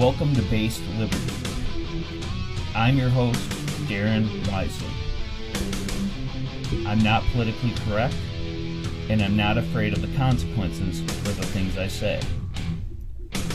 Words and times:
Welcome 0.00 0.34
to 0.34 0.42
Based 0.44 0.82
Liberty. 0.96 1.20
I'm 2.74 2.96
your 2.96 3.10
host, 3.10 3.38
Darren 3.86 4.50
Wisely. 4.50 4.88
I'm 6.86 7.00
not 7.00 7.22
politically 7.24 7.74
correct, 7.84 8.16
and 9.10 9.20
I'm 9.20 9.36
not 9.36 9.58
afraid 9.58 9.92
of 9.92 10.00
the 10.00 10.16
consequences 10.16 11.02
for 11.02 11.32
the 11.32 11.44
things 11.48 11.76
I 11.76 11.86
say. 11.86 12.18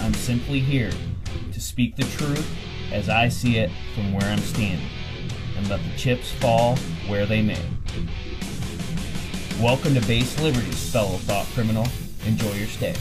I'm 0.02 0.14
simply 0.14 0.60
here 0.60 0.92
to 1.52 1.60
speak 1.60 1.96
the 1.96 2.04
truth 2.04 2.48
as 2.92 3.10
I 3.10 3.28
see 3.28 3.58
it 3.58 3.72
from 3.96 4.14
where 4.14 4.30
I'm 4.30 4.38
standing, 4.38 4.88
and 5.58 5.68
let 5.68 5.82
the 5.84 5.98
chips 5.98 6.32
fall 6.34 6.76
where 7.08 7.26
they 7.26 7.42
may. 7.42 7.66
Welcome 9.60 9.96
to 9.96 10.02
Base 10.02 10.40
Liberties, 10.40 10.92
fellow 10.92 11.18
thought 11.18 11.48
criminal. 11.56 11.88
Enjoy 12.28 12.54
your 12.54 12.68
stay. 12.68 12.94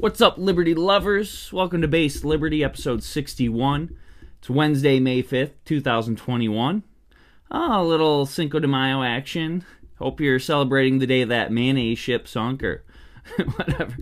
What's 0.00 0.20
up, 0.20 0.38
Liberty 0.38 0.76
lovers? 0.76 1.52
Welcome 1.52 1.82
to 1.82 1.88
Based 1.88 2.24
Liberty, 2.24 2.62
episode 2.62 3.02
61. 3.02 3.96
It's 4.38 4.48
Wednesday, 4.48 5.00
May 5.00 5.24
5th, 5.24 5.54
2021. 5.64 6.84
Oh, 6.84 7.42
ah, 7.50 7.80
a 7.80 7.82
little 7.82 8.24
Cinco 8.24 8.60
de 8.60 8.68
Mayo 8.68 9.02
action. 9.02 9.64
Hope 9.98 10.20
you're 10.20 10.38
celebrating 10.38 11.00
the 11.00 11.06
day 11.08 11.24
that 11.24 11.50
mayonnaise 11.50 11.98
ship 11.98 12.28
sunk 12.28 12.62
or 12.62 12.84
whatever. 13.56 13.96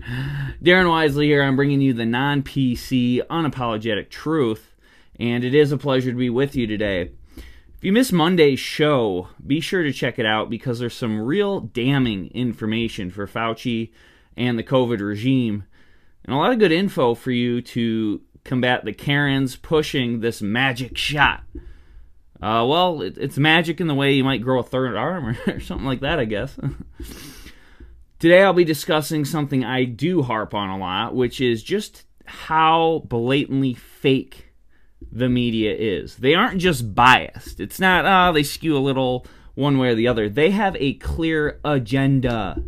Darren 0.61 0.87
Wisely 0.87 1.25
here. 1.25 1.41
I'm 1.41 1.55
bringing 1.55 1.81
you 1.81 1.93
the 1.93 2.05
non 2.05 2.43
PC, 2.43 3.25
unapologetic 3.25 4.09
truth, 4.11 4.75
and 5.19 5.43
it 5.43 5.55
is 5.55 5.71
a 5.71 5.79
pleasure 5.79 6.11
to 6.11 6.17
be 6.17 6.29
with 6.29 6.55
you 6.55 6.67
today. 6.67 7.09
If 7.35 7.83
you 7.83 7.91
missed 7.91 8.13
Monday's 8.13 8.59
show, 8.59 9.29
be 9.47 9.59
sure 9.59 9.81
to 9.81 9.91
check 9.91 10.19
it 10.19 10.27
out 10.27 10.51
because 10.51 10.77
there's 10.77 10.93
some 10.93 11.19
real 11.19 11.59
damning 11.59 12.27
information 12.35 13.09
for 13.09 13.25
Fauci 13.25 13.89
and 14.35 14.59
the 14.59 14.63
COVID 14.63 14.99
regime 14.99 15.63
and 16.27 16.35
a 16.35 16.37
lot 16.37 16.51
of 16.51 16.59
good 16.59 16.71
info 16.71 17.15
for 17.15 17.31
you 17.31 17.61
to 17.61 18.21
combat 18.43 18.85
the 18.85 18.93
Karens 18.93 19.55
pushing 19.55 20.19
this 20.19 20.41
magic 20.41 20.97
shot. 20.97 21.43
Uh, 22.41 22.65
well, 22.67 23.01
it, 23.01 23.17
it's 23.17 23.37
magic 23.37 23.81
in 23.81 23.87
the 23.87 23.95
way 23.95 24.13
you 24.13 24.23
might 24.23 24.43
grow 24.43 24.59
a 24.59 24.63
third 24.63 24.95
arm 24.95 25.27
or, 25.27 25.53
or 25.55 25.59
something 25.61 25.87
like 25.87 26.01
that, 26.01 26.19
I 26.19 26.25
guess. 26.25 26.57
Today 28.19 28.43
I'll 28.43 28.53
be 28.53 28.63
discussing 28.63 29.25
something 29.25 29.63
I 29.63 29.85
do 29.85 30.21
harp 30.21 30.53
on 30.53 30.69
a 30.69 30.77
lot, 30.77 31.15
which 31.15 31.39
is 31.39 31.63
just 31.63 32.03
how 32.25 33.03
blatantly 33.05 33.73
fake 33.73 34.53
the 35.11 35.29
media 35.29 35.73
is. 35.73 36.17
They 36.17 36.35
aren't 36.35 36.59
just 36.59 36.93
biased. 36.93 37.59
It's 37.59 37.79
not, 37.79 38.05
oh, 38.05 38.33
they 38.33 38.43
skew 38.43 38.75
a 38.75 38.79
little 38.79 39.25
one 39.55 39.77
way 39.77 39.89
or 39.89 39.95
the 39.95 40.07
other. 40.07 40.29
They 40.29 40.51
have 40.51 40.75
a 40.77 40.95
clear 40.95 41.59
agenda. 41.63 42.61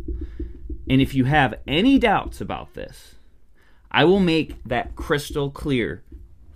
And 0.88 1.00
if 1.00 1.14
you 1.14 1.24
have 1.24 1.54
any 1.66 1.98
doubts 1.98 2.40
about 2.40 2.74
this, 2.74 3.16
I 3.90 4.04
will 4.04 4.20
make 4.20 4.62
that 4.64 4.94
crystal 4.94 5.50
clear 5.50 6.04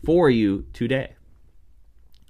for 0.05 0.31
you 0.31 0.67
today. 0.73 1.15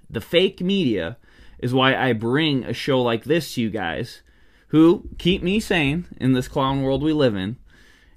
The 0.08 0.20
fake 0.20 0.60
media 0.60 1.18
is 1.58 1.74
why 1.74 1.96
I 1.96 2.12
bring 2.12 2.64
a 2.64 2.72
show 2.72 3.02
like 3.02 3.24
this 3.24 3.54
to 3.54 3.62
you 3.62 3.70
guys 3.70 4.22
who 4.68 5.08
keep 5.18 5.42
me 5.42 5.60
sane 5.60 6.06
in 6.18 6.32
this 6.32 6.48
clown 6.48 6.82
world 6.82 7.02
we 7.02 7.12
live 7.12 7.36
in. 7.36 7.56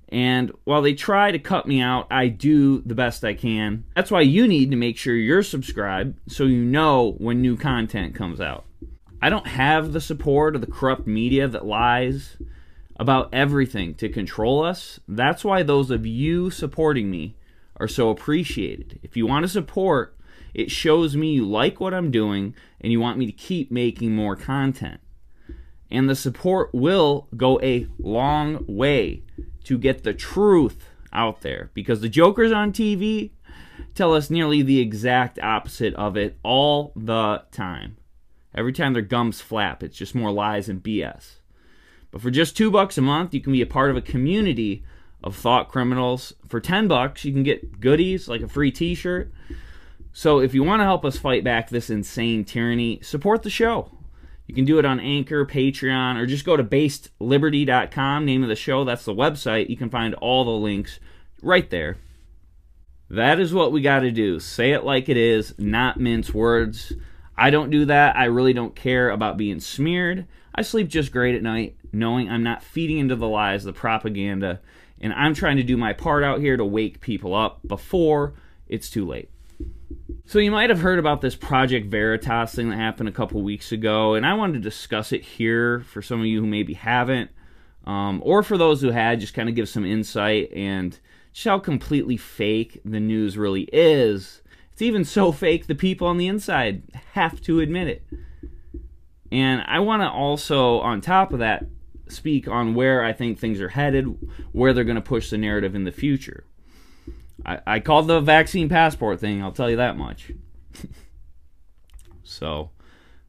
And 0.09 0.51
while 0.63 0.81
they 0.81 0.93
try 0.93 1.31
to 1.31 1.39
cut 1.39 1.67
me 1.67 1.81
out, 1.81 2.07
I 2.09 2.29
do 2.29 2.81
the 2.81 2.95
best 2.95 3.25
I 3.25 3.33
can. 3.33 3.83
That's 3.95 4.09
why 4.09 4.21
you 4.21 4.47
need 4.47 4.71
to 4.71 4.77
make 4.77 4.97
sure 4.97 5.15
you're 5.15 5.43
subscribed 5.43 6.17
so 6.27 6.45
you 6.45 6.63
know 6.63 7.15
when 7.17 7.41
new 7.41 7.57
content 7.57 8.15
comes 8.15 8.39
out. 8.39 8.65
I 9.21 9.29
don't 9.29 9.47
have 9.47 9.91
the 9.91 9.99
support 9.99 10.55
of 10.55 10.61
the 10.61 10.71
corrupt 10.71 11.07
media 11.07 11.47
that 11.47 11.65
lies 11.65 12.37
about 12.99 13.29
everything 13.33 13.93
to 13.95 14.09
control 14.09 14.63
us. 14.63 14.99
That's 15.07 15.45
why 15.45 15.63
those 15.63 15.91
of 15.91 16.05
you 16.05 16.49
supporting 16.49 17.09
me 17.09 17.35
are 17.77 17.87
so 17.87 18.09
appreciated. 18.09 18.99
If 19.03 19.15
you 19.15 19.27
want 19.27 19.43
to 19.43 19.49
support, 19.49 20.17
it 20.53 20.71
shows 20.71 21.15
me 21.15 21.33
you 21.33 21.45
like 21.47 21.79
what 21.79 21.93
I'm 21.93 22.11
doing 22.11 22.55
and 22.81 22.91
you 22.91 22.99
want 22.99 23.17
me 23.17 23.25
to 23.27 23.31
keep 23.31 23.71
making 23.71 24.15
more 24.15 24.35
content. 24.35 24.99
And 25.89 26.09
the 26.09 26.15
support 26.15 26.73
will 26.73 27.27
go 27.37 27.61
a 27.61 27.87
long 27.99 28.65
way 28.67 29.23
to 29.65 29.77
get 29.77 30.03
the 30.03 30.13
truth 30.13 30.89
out 31.13 31.41
there 31.41 31.71
because 31.73 32.01
the 32.01 32.09
jokers 32.09 32.51
on 32.51 32.73
TV 32.73 33.31
tell 33.95 34.13
us 34.13 34.29
nearly 34.29 34.61
the 34.61 34.79
exact 34.79 35.39
opposite 35.39 35.93
of 35.95 36.17
it 36.17 36.37
all 36.43 36.91
the 36.95 37.43
time. 37.51 37.97
Every 38.53 38.73
time 38.73 38.93
their 38.93 39.01
gums 39.01 39.39
flap, 39.39 39.83
it's 39.83 39.97
just 39.97 40.15
more 40.15 40.31
lies 40.31 40.67
and 40.67 40.81
BS. 40.81 41.39
But 42.11 42.21
for 42.21 42.31
just 42.31 42.57
two 42.57 42.71
bucks 42.71 42.97
a 42.97 43.01
month, 43.01 43.33
you 43.33 43.41
can 43.41 43.53
be 43.53 43.61
a 43.61 43.67
part 43.67 43.89
of 43.89 43.97
a 43.97 44.01
community 44.01 44.83
of 45.23 45.35
thought 45.35 45.69
criminals. 45.69 46.33
For 46.47 46.59
10 46.59 46.87
bucks, 46.87 47.25
you 47.25 47.33
can 47.33 47.43
get 47.43 47.79
goodies 47.79 48.27
like 48.27 48.41
a 48.41 48.47
free 48.47 48.71
t 48.71 48.95
shirt. 48.95 49.31
So 50.13 50.39
if 50.39 50.53
you 50.53 50.63
want 50.63 50.79
to 50.79 50.85
help 50.85 51.05
us 51.05 51.17
fight 51.17 51.43
back 51.43 51.69
this 51.69 51.89
insane 51.89 52.43
tyranny, 52.43 52.99
support 53.01 53.43
the 53.43 53.49
show. 53.49 53.91
You 54.47 54.55
can 54.55 54.65
do 54.65 54.79
it 54.79 54.85
on 54.85 54.99
Anchor, 54.99 55.45
Patreon, 55.45 56.15
or 56.15 56.25
just 56.25 56.45
go 56.45 56.55
to 56.55 56.63
basedliberty.com, 56.63 58.25
name 58.25 58.43
of 58.43 58.49
the 58.49 58.55
show. 58.55 58.85
That's 58.85 59.05
the 59.05 59.13
website. 59.13 59.69
You 59.69 59.77
can 59.77 59.89
find 59.89 60.15
all 60.15 60.45
the 60.45 60.51
links 60.51 60.99
right 61.43 61.69
there. 61.69 61.97
That 63.09 63.39
is 63.39 63.53
what 63.53 63.71
we 63.71 63.81
got 63.81 63.99
to 63.99 64.11
do. 64.11 64.39
Say 64.39 64.71
it 64.71 64.83
like 64.83 65.09
it 65.09 65.17
is, 65.17 65.53
not 65.57 65.99
mince 65.99 66.33
words. 66.33 66.93
I 67.37 67.49
don't 67.49 67.69
do 67.69 67.85
that. 67.85 68.15
I 68.15 68.25
really 68.25 68.53
don't 68.53 68.75
care 68.75 69.09
about 69.11 69.37
being 69.37 69.59
smeared. 69.59 70.25
I 70.55 70.61
sleep 70.61 70.87
just 70.87 71.11
great 71.11 71.35
at 71.35 71.43
night 71.43 71.76
knowing 71.91 72.29
I'm 72.29 72.43
not 72.43 72.63
feeding 72.63 72.97
into 72.97 73.15
the 73.15 73.27
lies, 73.27 73.63
the 73.63 73.73
propaganda, 73.73 74.61
and 74.99 75.13
I'm 75.13 75.33
trying 75.33 75.57
to 75.57 75.63
do 75.63 75.77
my 75.77 75.93
part 75.93 76.23
out 76.23 76.39
here 76.39 76.57
to 76.57 76.65
wake 76.65 77.01
people 77.01 77.35
up 77.35 77.59
before 77.67 78.33
it's 78.67 78.89
too 78.89 79.05
late. 79.05 79.29
So, 80.25 80.39
you 80.39 80.51
might 80.51 80.69
have 80.69 80.81
heard 80.81 80.99
about 80.99 81.21
this 81.21 81.35
Project 81.35 81.87
Veritas 81.87 82.53
thing 82.53 82.69
that 82.69 82.75
happened 82.75 83.09
a 83.09 83.13
couple 83.13 83.41
weeks 83.41 83.71
ago, 83.71 84.13
and 84.13 84.25
I 84.25 84.33
wanted 84.33 84.53
to 84.53 84.59
discuss 84.59 85.11
it 85.11 85.23
here 85.23 85.81
for 85.81 86.01
some 86.01 86.19
of 86.19 86.25
you 86.25 86.41
who 86.41 86.47
maybe 86.47 86.73
haven't, 86.73 87.31
um, 87.85 88.21
or 88.25 88.43
for 88.43 88.57
those 88.57 88.81
who 88.81 88.91
had, 88.91 89.21
just 89.21 89.33
kind 89.33 89.47
of 89.47 89.55
give 89.55 89.69
some 89.69 89.85
insight 89.85 90.51
and 90.51 90.99
just 91.31 91.47
how 91.47 91.59
completely 91.59 92.17
fake 92.17 92.81
the 92.83 92.99
news 92.99 93.37
really 93.37 93.69
is. 93.71 94.41
It's 94.73 94.81
even 94.81 95.05
so 95.05 95.31
fake 95.31 95.67
the 95.67 95.75
people 95.75 96.07
on 96.07 96.17
the 96.17 96.27
inside 96.27 96.83
have 97.13 97.41
to 97.41 97.61
admit 97.61 97.87
it. 97.87 98.03
And 99.31 99.61
I 99.65 99.79
want 99.79 100.01
to 100.01 100.09
also, 100.09 100.79
on 100.79 101.01
top 101.01 101.33
of 101.33 101.39
that, 101.39 101.65
speak 102.11 102.47
on 102.47 102.75
where 102.75 103.03
I 103.03 103.13
think 103.13 103.39
things 103.39 103.61
are 103.61 103.69
headed, 103.69 104.05
where 104.51 104.73
they're 104.73 104.83
going 104.83 104.95
to 104.95 105.01
push 105.01 105.29
the 105.29 105.37
narrative 105.37 105.75
in 105.75 105.83
the 105.83 105.91
future. 105.91 106.45
I, 107.45 107.59
I 107.65 107.79
called 107.79 108.07
the 108.07 108.19
vaccine 108.19 108.69
passport 108.69 109.19
thing, 109.19 109.41
I'll 109.41 109.51
tell 109.51 109.69
you 109.69 109.77
that 109.77 109.97
much. 109.97 110.31
so, 112.23 112.71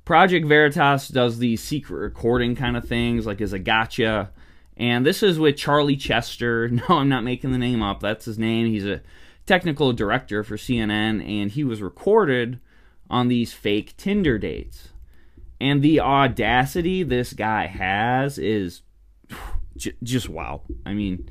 Project 0.05 0.47
Veritas 0.47 1.09
does 1.09 1.39
these 1.39 1.63
secret 1.63 1.99
recording 1.99 2.57
kind 2.57 2.77
of 2.77 2.89
things, 2.89 3.27
like 3.27 3.41
as 3.41 3.53
a 3.53 3.59
gotcha. 3.59 4.31
And 4.77 5.05
this 5.05 5.23
is 5.23 5.39
with 5.39 5.57
Charlie 5.57 5.97
Chester. 5.97 6.69
No, 6.73 6.85
I'm 6.89 7.09
not 7.09 7.25
making 7.25 7.53
the 7.53 7.59
name 7.59 7.83
up. 7.83 8.01
That's 8.01 8.25
his 8.25 8.39
name. 8.39 8.69
He's 8.69 8.87
a 8.87 9.03
technical 9.45 9.93
director 9.93 10.43
for 10.45 10.57
CNN, 10.57 11.27
and 11.27 11.51
he 11.51 11.65
was 11.65 11.83
recorded 11.83 12.61
on 13.11 13.29
these 13.29 13.53
fake 13.53 13.97
Tinder 13.97 14.39
dates. 14.39 14.91
And 15.61 15.83
the 15.83 16.01
audacity 16.01 17.03
this 17.03 17.33
guy 17.33 17.67
has 17.67 18.39
is 18.39 18.83
just 20.03 20.29
wow. 20.29 20.63
I 20.87 20.95
mean, 20.95 21.29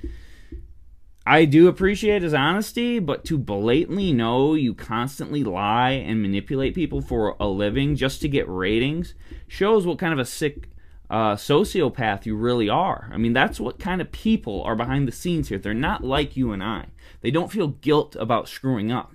I 1.25 1.43
do 1.43 1.67
appreciate 1.67 2.21
his 2.21 2.33
honesty, 2.33 2.99
but 2.99 3.25
to 3.25 3.37
blatantly 3.37 4.13
know 4.13 4.53
you 4.53 4.73
constantly 4.73 5.43
lie 5.43 5.91
and 5.91 6.21
manipulate 6.21 6.73
people 6.73 7.01
for 7.01 7.35
a 7.37 7.47
living 7.47 7.97
just 7.97 8.21
to 8.21 8.29
get 8.29 8.47
ratings 8.47 9.13
shows 9.45 9.85
what 9.85 9.99
kind 9.99 10.13
of 10.13 10.19
a 10.19 10.25
sick 10.25 10.69
uh, 11.09 11.35
sociopath 11.35 12.25
you 12.25 12.35
really 12.37 12.69
are. 12.69 13.09
I 13.13 13.17
mean, 13.17 13.33
that's 13.33 13.59
what 13.59 13.77
kind 13.77 13.99
of 13.99 14.13
people 14.13 14.63
are 14.63 14.75
behind 14.75 15.05
the 15.05 15.11
scenes 15.11 15.49
here. 15.49 15.59
They're 15.59 15.73
not 15.73 16.01
like 16.01 16.37
you 16.37 16.53
and 16.53 16.63
I, 16.63 16.87
they 17.19 17.31
don't 17.31 17.51
feel 17.51 17.67
guilt 17.67 18.15
about 18.15 18.47
screwing 18.47 18.89
up, 18.89 19.13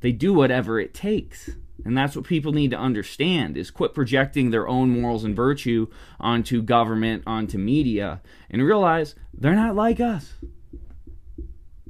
they 0.00 0.12
do 0.12 0.34
whatever 0.34 0.78
it 0.78 0.92
takes. 0.92 1.52
And 1.84 1.96
that's 1.96 2.16
what 2.16 2.24
people 2.24 2.52
need 2.52 2.70
to 2.70 2.78
understand 2.78 3.56
is 3.56 3.70
quit 3.70 3.94
projecting 3.94 4.50
their 4.50 4.66
own 4.66 4.88
morals 4.88 5.24
and 5.24 5.36
virtue 5.36 5.88
onto 6.18 6.62
government, 6.62 7.24
onto 7.26 7.58
media, 7.58 8.22
and 8.50 8.62
realize 8.62 9.14
they're 9.34 9.54
not 9.54 9.76
like 9.76 10.00
us. 10.00 10.34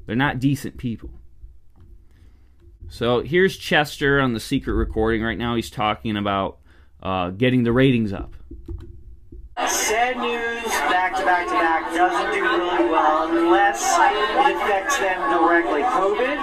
They're 0.06 0.17
not 0.17 0.41
decent 0.41 0.76
people. 0.79 1.11
So 2.88 3.20
here's 3.20 3.56
Chester 3.56 4.20
on 4.20 4.35
the 4.35 4.41
secret 4.41 4.75
recording. 4.75 5.23
Right 5.23 5.38
now 5.38 5.55
he's 5.55 5.70
talking 5.70 6.17
about 6.17 6.58
uh, 7.02 7.31
getting 7.31 7.62
the 7.62 7.73
ratings 7.73 8.12
up. 8.12 8.35
Sad 9.69 10.17
news, 10.19 10.73
back 10.91 11.14
to 11.17 11.25
back 11.25 11.46
to 11.46 11.52
back, 11.52 11.94
doesn't 11.94 12.35
do 12.35 12.43
really 12.43 12.91
well 12.91 13.37
unless 13.37 13.81
it 13.81 14.56
affects 14.56 14.99
them 14.99 15.20
directly. 15.31 15.82
COVID, 15.82 16.37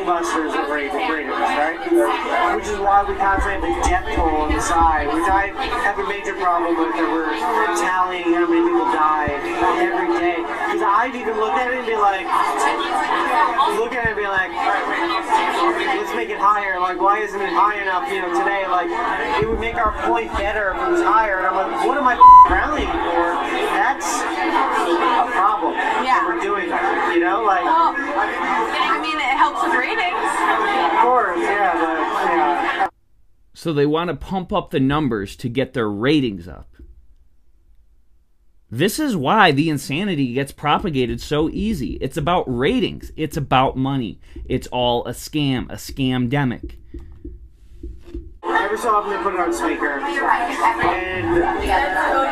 gangbusters 0.00 0.56
of 0.56 0.68
ratings, 0.70 0.94
right? 0.96 2.56
Which 2.56 2.66
is 2.66 2.78
why 2.78 3.04
we 3.04 3.14
constantly 3.16 3.68
have 3.72 3.84
the 3.84 3.88
death 3.88 4.16
toll 4.16 4.48
on 4.48 4.52
the 4.52 4.60
side, 4.60 5.06
which 5.08 5.28
I 5.28 5.52
have 5.84 5.98
a 5.98 6.06
major 6.08 6.34
problem 6.34 6.76
with 6.76 6.94
that 6.96 7.08
we're 7.08 7.28
tallying 7.76 8.32
how 8.34 8.48
many 8.48 8.64
people 8.64 8.88
die 8.92 9.28
every 9.80 10.08
day. 10.18 10.40
Because 10.40 10.82
I've 10.82 11.14
even 11.14 11.36
looked 11.36 11.58
at 11.58 11.72
it 11.72 11.78
and 11.84 11.86
be 11.86 11.96
like, 11.96 12.24
look 13.76 13.92
at 13.92 14.08
it 14.08 14.16
and 14.16 14.20
be 14.20 14.28
like, 14.28 14.52
let's 15.96 16.14
make 16.16 16.30
it 16.30 16.40
higher. 16.40 16.80
Like, 16.80 17.00
why 17.00 17.20
isn't 17.20 17.40
it 17.40 17.52
high 17.52 17.80
enough, 17.80 18.08
you 18.08 18.20
know, 18.22 18.32
today? 18.32 18.64
Like, 18.68 18.88
it 19.42 19.48
would 19.48 19.60
make 19.60 19.76
our 19.76 19.92
point 20.08 20.32
better 20.36 20.72
if 20.72 20.78
it 20.80 20.90
was 20.90 21.02
higher. 21.02 21.38
And 21.38 21.46
I'm 21.46 21.56
like, 21.56 21.86
what 21.86 21.96
am 21.98 22.06
I 22.08 22.16
rallying 22.48 22.88
for? 22.88 23.36
That's 23.76 24.08
a 24.08 25.28
problem. 25.36 25.74
Yeah. 26.04 26.24
We're 26.26 26.40
doing 26.40 26.70
that, 26.70 27.12
you 27.14 27.20
know? 27.20 27.44
Like, 27.44 27.64
Well, 27.64 27.94
I 27.94 28.98
mean, 28.98 29.18
it 29.20 29.29
helps 29.40 29.62
with 29.62 29.74
ratings. 29.74 30.32
of 30.84 31.02
course, 31.02 31.38
yeah, 31.40 31.72
but, 31.72 32.30
yeah. 32.30 32.88
So 33.54 33.72
they 33.72 33.86
want 33.86 34.08
to 34.08 34.16
pump 34.16 34.52
up 34.52 34.70
the 34.70 34.80
numbers 34.80 35.34
to 35.36 35.48
get 35.48 35.72
their 35.72 35.88
ratings 35.88 36.46
up. 36.46 36.68
This 38.70 38.98
is 39.00 39.16
why 39.16 39.50
the 39.50 39.68
insanity 39.68 40.34
gets 40.34 40.52
propagated 40.52 41.20
so 41.20 41.48
easy. 41.48 41.94
It's 42.02 42.16
about 42.16 42.44
ratings, 42.46 43.12
it's 43.16 43.36
about 43.36 43.76
money. 43.76 44.20
It's 44.44 44.68
all 44.68 45.04
a 45.06 45.12
scam, 45.12 45.70
a 45.70 45.76
scamdemic. 45.76 46.76
Every 48.70 48.82
so 48.82 48.94
often 48.94 49.10
they 49.10 49.18
put 49.18 49.34
it 49.34 49.40
on 49.40 49.52
speaker, 49.52 49.98
and 49.98 51.42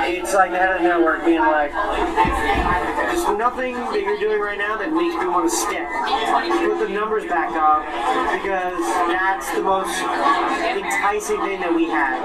it's 0.06 0.32
like 0.34 0.52
the 0.52 0.58
head 0.58 0.70
of 0.70 0.82
the 0.82 0.88
network 0.88 1.24
being 1.24 1.40
like, 1.40 1.72
"There's 1.74 3.26
nothing 3.36 3.74
that 3.74 4.00
you're 4.00 4.20
doing 4.20 4.38
right 4.38 4.56
now 4.56 4.76
that 4.76 4.92
makes 4.92 5.18
me 5.18 5.26
want 5.26 5.50
to 5.50 5.56
stick." 5.56 5.82
Put 5.82 6.78
the 6.78 6.94
numbers 6.94 7.26
back 7.26 7.50
up 7.58 7.82
because 8.38 8.78
that's 9.10 9.50
the 9.50 9.62
most 9.62 9.90
enticing 9.98 11.42
thing 11.42 11.58
that 11.58 11.74
we 11.74 11.90
have. 11.90 12.22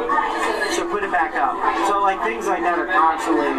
So 0.77 0.87
put 0.91 1.01
it 1.01 1.09
back 1.11 1.33
up. 1.33 1.57
So 1.89 1.99
like 2.03 2.21
things 2.21 2.45
like 2.45 2.61
that 2.61 2.77
are 2.77 2.85
constantly 2.85 3.49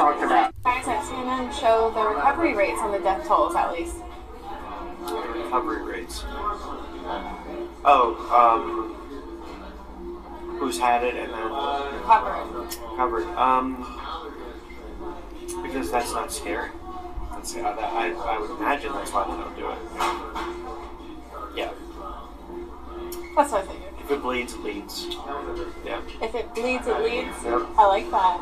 talked 0.00 0.22
about. 0.24 0.54
Facts 0.64 0.88
at 0.88 1.04
CNN 1.04 1.52
show 1.52 1.92
the 1.92 2.16
recovery 2.16 2.54
rates 2.56 2.80
on 2.80 2.92
the 2.92 2.98
death 2.98 3.28
tolls, 3.28 3.54
at 3.54 3.70
least. 3.74 3.96
recovery 5.36 5.82
rates. 5.82 6.24
Oh, 7.84 8.16
um, 8.32 9.01
who's 10.62 10.78
had 10.78 11.02
it 11.02 11.14
and 11.16 11.32
then 11.32 11.48
Covered. 12.04 12.70
covered? 12.96 13.26
Um, 13.36 13.76
because 15.62 15.90
that's 15.90 16.12
not 16.12 16.32
scary. 16.32 16.70
That's, 17.32 17.56
uh, 17.56 17.62
that, 17.62 17.78
I, 17.80 18.12
I 18.12 18.38
would 18.38 18.50
imagine 18.50 18.92
that's 18.92 19.12
why 19.12 19.24
they 19.24 19.30
don't 19.42 19.56
do 19.56 19.68
it. 19.70 19.78
Yeah, 21.56 21.70
That's 23.36 23.52
what 23.52 23.64
I 23.64 23.66
figured. 23.66 23.92
if 24.04 24.10
it 24.10 24.22
bleeds, 24.22 24.54
it 24.54 24.60
leads. 24.60 25.06
Yeah. 25.84 26.00
If 26.22 26.34
it 26.34 26.54
bleeds, 26.54 26.86
it 26.86 26.98
leads. 27.00 27.44
Yep. 27.44 27.60
I 27.76 27.86
like 27.88 28.10
that. 28.10 28.38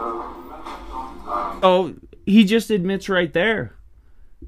Oh, 1.62 1.94
he 2.26 2.44
just 2.44 2.70
admits 2.70 3.08
right 3.08 3.32
there. 3.32 3.74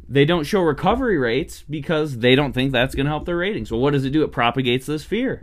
They 0.09 0.25
don't 0.25 0.45
show 0.45 0.61
recovery 0.61 1.19
rates 1.19 1.65
because 1.69 2.19
they 2.19 2.35
don't 2.35 2.53
think 2.53 2.73
that's 2.73 2.95
going 2.95 3.07
to 3.07 3.11
help 3.11 3.25
their 3.27 3.37
ratings. 3.37 3.71
Well, 3.73 3.81
what 3.81 3.93
does 3.95 4.05
it 4.05 4.11
do? 4.11 4.23
It 4.23 4.31
propagates 4.33 4.87
this 4.87 5.05
fear. 5.05 5.43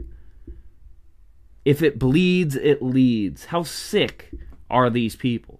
If 1.70 1.84
it 1.84 2.00
bleeds, 2.00 2.56
it 2.56 2.82
leads. 2.82 3.46
How 3.46 3.62
sick 3.62 4.32
are 4.72 4.90
these 4.90 5.16
people? 5.16 5.60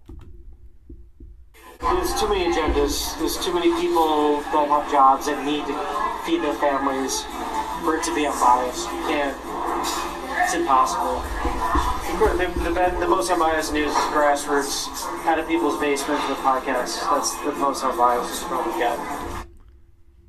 There's 1.80 2.18
too 2.18 2.28
many 2.28 2.52
agendas. 2.52 3.16
There's 3.20 3.38
too 3.38 3.54
many 3.54 3.70
people 3.80 4.38
that 4.38 4.66
have 4.66 4.90
jobs 4.90 5.26
that 5.26 5.46
need 5.46 5.64
to 5.70 6.26
feed 6.26 6.42
their 6.42 6.54
families 6.54 7.22
for 7.84 7.94
it 7.94 8.02
to 8.02 8.12
be 8.16 8.26
unbiased. 8.26 8.90
You 8.90 9.02
can't. 9.06 9.36
It's 10.42 10.54
impossible. 10.54 11.22
The, 12.18 12.58
the, 12.58 12.98
the 12.98 13.06
most 13.06 13.30
unbiased 13.30 13.72
news 13.72 13.92
is 13.92 13.96
grassroots, 14.10 14.88
out 15.26 15.38
of 15.38 15.46
people's 15.46 15.78
basements 15.78 16.28
with 16.28 16.38
podcasts. 16.38 17.08
That's 17.08 17.38
the 17.44 17.52
most 17.52 17.84
unbiased 17.84 18.50
we 18.50 18.80
get. 18.80 19.46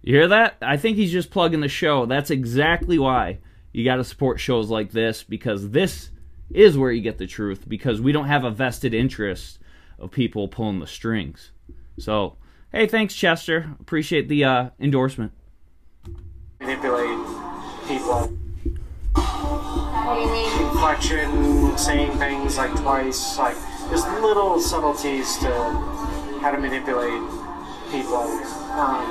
You 0.03 0.17
hear 0.17 0.27
that? 0.27 0.57
I 0.61 0.77
think 0.77 0.97
he's 0.97 1.11
just 1.11 1.31
plugging 1.31 1.61
the 1.61 1.67
show. 1.67 2.05
That's 2.05 2.29
exactly 2.29 2.99
why 2.99 3.39
you 3.71 3.85
got 3.85 3.95
to 3.97 4.03
support 4.03 4.39
shows 4.39 4.69
like 4.69 4.91
this 4.91 5.23
because 5.23 5.71
this 5.71 6.09
is 6.49 6.77
where 6.77 6.91
you 6.91 7.01
get 7.01 7.17
the 7.17 7.27
truth 7.27 7.67
because 7.67 8.01
we 8.01 8.11
don't 8.11 8.27
have 8.27 8.43
a 8.43 8.51
vested 8.51 8.93
interest 8.93 9.59
of 9.97 10.11
people 10.11 10.47
pulling 10.47 10.79
the 10.79 10.87
strings. 10.87 11.51
So, 11.97 12.37
hey, 12.71 12.87
thanks 12.87 13.15
Chester. 13.15 13.75
Appreciate 13.79 14.27
the 14.27 14.43
uh, 14.43 14.69
endorsement. 14.79 15.31
Manipulate 16.59 17.25
people. 17.87 18.27
What 19.13 20.15
do 20.15 20.21
you 20.21 20.31
mean? 20.31 20.67
Inflection, 20.67 21.77
saying 21.77 22.17
things 22.17 22.57
like 22.57 22.71
twice. 22.81 23.37
Like, 23.37 23.55
there's 23.89 24.03
little 24.21 24.59
subtleties 24.59 25.37
to 25.39 25.51
how 26.41 26.51
to 26.51 26.57
manipulate 26.57 27.21
people. 27.91 28.23
Um, 28.71 29.05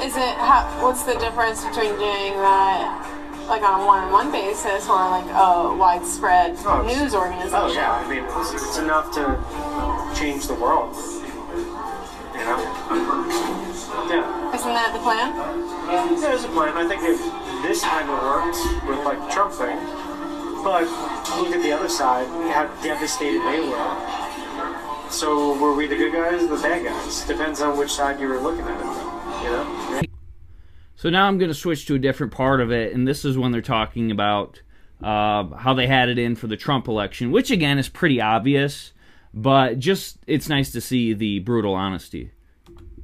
Is 0.00 0.16
it, 0.16 0.34
how, 0.36 0.66
what's 0.82 1.04
the 1.04 1.14
difference 1.14 1.64
between 1.64 1.94
doing 1.96 2.34
that, 2.42 3.05
like 3.48 3.62
on 3.62 3.80
a 3.80 3.86
one-on-one 3.86 4.30
basis 4.32 4.88
or 4.88 4.96
like 5.10 5.26
a 5.26 5.74
widespread 5.76 6.56
Oh, 6.64 6.82
news 6.82 7.14
organization? 7.14 7.54
Oh 7.54 7.72
yeah, 7.72 7.92
I 7.92 8.08
mean 8.08 8.24
it's, 8.24 8.52
it's 8.54 8.78
enough 8.78 9.12
to 9.14 9.38
change 10.18 10.46
the 10.46 10.54
world. 10.54 10.94
You 12.34 12.44
know? 12.44 12.58
Yeah. 14.10 14.54
Isn't 14.54 14.74
that 14.74 14.92
the 14.92 15.00
plan? 15.00 15.32
Yeah, 15.88 16.16
There's 16.20 16.44
a 16.44 16.48
plan. 16.48 16.76
I 16.76 16.86
think 16.86 17.02
if 17.02 17.18
this 17.62 17.80
time 17.82 18.08
it 18.08 18.22
worked 18.22 18.58
with 18.86 19.04
like 19.04 19.18
the 19.18 19.28
Trump 19.32 19.52
thing. 19.54 19.78
But 20.62 20.82
look 21.38 21.54
at 21.54 21.62
the 21.62 21.72
other 21.72 21.88
side, 21.88 22.26
how 22.52 22.66
devastated 22.82 23.40
they 23.42 23.60
were. 23.60 25.10
So 25.10 25.56
were 25.58 25.72
we 25.74 25.86
the 25.86 25.96
good 25.96 26.12
guys 26.12 26.42
or 26.42 26.56
the 26.56 26.62
bad 26.62 26.84
guys? 26.84 27.24
Depends 27.24 27.60
on 27.60 27.78
which 27.78 27.92
side 27.92 28.18
you 28.20 28.26
were 28.28 28.38
looking 28.40 28.64
at 28.64 28.80
it 28.80 28.82
from. 28.82 29.44
You 29.44 29.50
know? 29.50 30.05
So 30.96 31.10
now 31.10 31.26
I'm 31.26 31.36
going 31.36 31.50
to 31.50 31.54
switch 31.54 31.84
to 31.86 31.94
a 31.94 31.98
different 31.98 32.32
part 32.32 32.62
of 32.62 32.72
it, 32.72 32.94
and 32.94 33.06
this 33.06 33.24
is 33.24 33.36
when 33.36 33.52
they're 33.52 33.60
talking 33.60 34.10
about 34.10 34.62
uh, 35.02 35.44
how 35.54 35.74
they 35.74 35.86
had 35.86 36.08
it 36.08 36.18
in 36.18 36.34
for 36.34 36.46
the 36.46 36.56
Trump 36.56 36.88
election, 36.88 37.30
which 37.30 37.50
again 37.50 37.78
is 37.78 37.90
pretty 37.90 38.18
obvious, 38.18 38.92
but 39.34 39.78
just 39.78 40.16
it's 40.26 40.48
nice 40.48 40.72
to 40.72 40.80
see 40.80 41.12
the 41.12 41.40
brutal 41.40 41.74
honesty. 41.74 42.30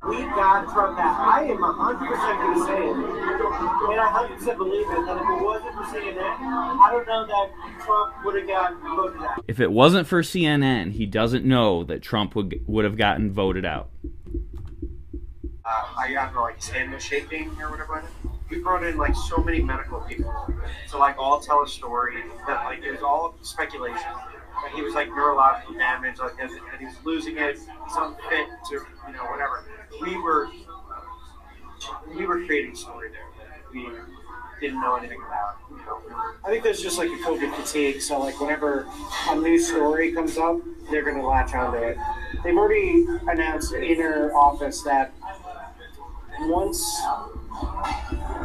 We 0.09 0.17
got 0.17 0.73
Trump 0.73 0.97
back. 0.97 1.17
I 1.17 1.45
am 1.45 1.59
100% 1.59 2.43
going 2.43 2.59
to 2.59 2.65
say 2.65 2.89
it. 2.89 2.97
And 3.93 4.01
I 4.01 4.27
100% 4.27 4.57
believe 4.57 4.87
it. 4.89 5.07
That 5.07 5.17
if 5.17 5.29
it 5.29 5.45
wasn't 5.45 5.75
for 5.75 5.85
CNN, 5.85 6.19
I 6.19 6.91
don't 6.91 7.07
know 7.07 7.27
that 7.27 7.85
Trump 7.85 8.15
would 8.25 8.37
have 8.37 8.49
got 8.49 8.81
voted 8.83 9.23
out. 9.23 9.45
If 9.47 9.61
it 9.61 9.71
wasn't 9.71 10.09
for 10.09 10.23
CNN, 10.23 10.93
he 10.93 11.07
doesn't 11.07 11.45
know 11.45 11.85
that 11.85 12.03
Trump 12.03 12.35
would 12.35 12.65
would 12.67 12.85
have 12.85 12.97
gotten 12.97 13.31
voted 13.31 13.65
out. 13.65 13.91
Uh, 15.65 15.85
I, 15.97 16.13
don't 16.13 16.35
know, 16.35 16.43
like 16.43 16.59
tandem 16.61 16.99
shaping 16.99 17.51
or 17.61 17.71
whatever. 17.71 18.05
We 18.51 18.59
brought 18.59 18.85
in 18.85 18.97
like 18.97 19.15
so 19.15 19.39
many 19.39 19.63
medical 19.63 20.01
people 20.01 20.33
to 20.91 20.99
like 20.99 21.17
all 21.19 21.41
tell 21.41 21.63
a 21.63 21.69
story 21.69 22.23
that 22.47 22.65
like 22.65 22.83
it 22.83 22.91
was 22.91 23.03
all 23.03 23.35
speculation. 23.43 23.97
That 24.03 24.73
he 24.75 24.83
was 24.83 24.95
like 24.95 25.09
neurologically 25.09 25.79
damaged, 25.79 26.19
like 26.19 26.35
and 26.41 26.51
he 26.79 26.87
was 26.87 26.95
losing 27.05 27.39
it, 27.39 27.57
he's 27.57 27.97
unfit 27.97 28.47
to 28.71 28.75
you 28.75 29.13
know 29.15 29.25
whatever. 29.25 29.65
We 30.01 30.21
were 30.21 30.49
we 32.15 32.27
were 32.27 32.45
creating 32.45 32.73
a 32.73 32.77
story 32.77 33.11
there 33.11 33.27
that 33.39 33.73
we 33.73 33.89
didn't 34.61 34.81
know 34.81 34.97
anything 34.97 35.21
about. 35.27 35.57
I 36.45 36.51
think 36.51 36.63
there's 36.63 36.83
just 36.83 36.99
like 36.99 37.09
a 37.09 37.17
COVID 37.25 37.55
fatigue. 37.57 38.01
So 38.01 38.21
like 38.21 38.41
whenever 38.41 38.87
a 39.29 39.35
new 39.35 39.59
story 39.59 40.13
comes 40.13 40.37
up, 40.39 40.59
they're 40.91 41.03
to 41.03 41.27
latch 41.27 41.55
onto 41.55 41.79
it. 41.79 41.97
They've 42.45 42.57
already 42.57 43.07
announced 43.29 43.73
in 43.73 43.99
their 43.99 44.37
office 44.37 44.83
that 44.83 45.13
once 46.51 46.81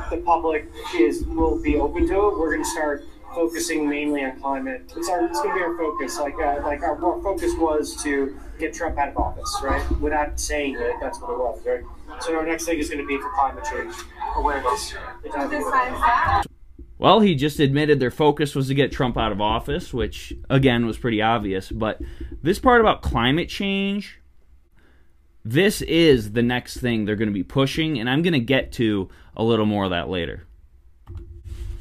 the 0.09 0.21
public 0.25 0.69
is 0.95 1.23
will 1.25 1.61
be 1.61 1.77
open 1.77 2.07
to 2.07 2.13
it, 2.13 2.39
we're 2.39 2.51
going 2.53 2.63
to 2.63 2.69
start 2.69 3.03
focusing 3.33 3.87
mainly 3.87 4.23
on 4.23 4.39
climate. 4.39 4.91
It's 4.95 5.09
our 5.09 5.25
it's 5.25 5.39
going 5.41 5.49
to 5.49 5.55
be 5.55 5.61
our 5.61 5.77
focus. 5.77 6.19
Like 6.19 6.35
uh, 6.35 6.61
like 6.63 6.81
our, 6.81 7.03
our 7.03 7.21
focus 7.21 7.53
was 7.57 8.01
to 8.03 8.37
get 8.59 8.73
Trump 8.73 8.97
out 8.97 9.09
of 9.09 9.17
office, 9.17 9.59
right? 9.63 9.83
Without 9.99 10.39
saying 10.39 10.75
it, 10.75 10.95
that's 11.01 11.19
what 11.21 11.31
it 11.31 11.37
was, 11.37 11.61
right? 11.65 11.83
So 12.21 12.35
our 12.35 12.45
next 12.45 12.65
thing 12.65 12.79
is 12.79 12.89
going 12.89 13.01
to 13.01 13.07
be 13.07 13.17
for 13.17 13.29
climate 13.31 13.63
change 13.69 13.93
awareness. 14.35 14.93
It's 15.23 15.35
Who 15.35 15.41
on 15.41 15.49
the- 15.49 15.57
decides 15.57 15.99
that? 16.01 16.43
Well, 16.99 17.19
he 17.19 17.35
just 17.35 17.59
admitted 17.59 17.99
their 17.99 18.09
focus 18.09 18.55
was 18.55 18.69
to 18.69 18.73
get 18.73 18.91
Trump 18.91 19.17
out 19.19 19.31
of 19.31 19.39
office, 19.39 19.93
which 19.93 20.33
again 20.49 20.87
was 20.87 20.97
pretty 20.97 21.21
obvious. 21.21 21.71
But 21.71 21.99
this 22.41 22.57
part 22.57 22.81
about 22.81 23.03
climate 23.03 23.49
change, 23.49 24.19
this 25.49 25.81
is 25.81 26.33
the 26.33 26.43
next 26.43 26.77
thing 26.77 27.05
they're 27.05 27.15
going 27.15 27.29
to 27.29 27.33
be 27.33 27.43
pushing, 27.43 27.99
and 27.99 28.09
I'm 28.09 28.21
going 28.21 28.33
to 28.33 28.39
get 28.39 28.73
to 28.73 29.09
a 29.35 29.43
little 29.43 29.65
more 29.65 29.85
of 29.85 29.91
that 29.91 30.09
later. 30.09 30.45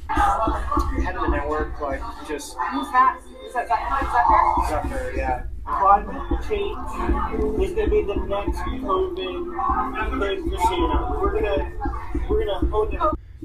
head 0.08 1.16
of 1.16 1.22
the 1.22 1.28
network, 1.28 1.80
like 1.80 2.00
just 2.28 2.56
Who's 2.72 2.90
that? 2.92 3.20
Is 3.44 3.52
that 3.54 3.68
Zucker? 3.68 4.06
Zucker? 4.06 4.90
Zucker, 4.90 5.16
yeah. 5.16 5.42
climate 5.64 6.42
change 6.48 6.78
is 7.60 7.72
going 7.72 7.76
to 7.76 7.90
be 7.90 8.02
the 8.02 8.14
next 8.26 8.58
COVID 8.58 9.16
thing 9.16 9.44
for 10.10 11.20
We're 11.20 11.40
gonna 11.40 11.72
we're 12.28 12.44
gonna 12.44 12.74
own 12.74 12.94
it. 12.94 13.00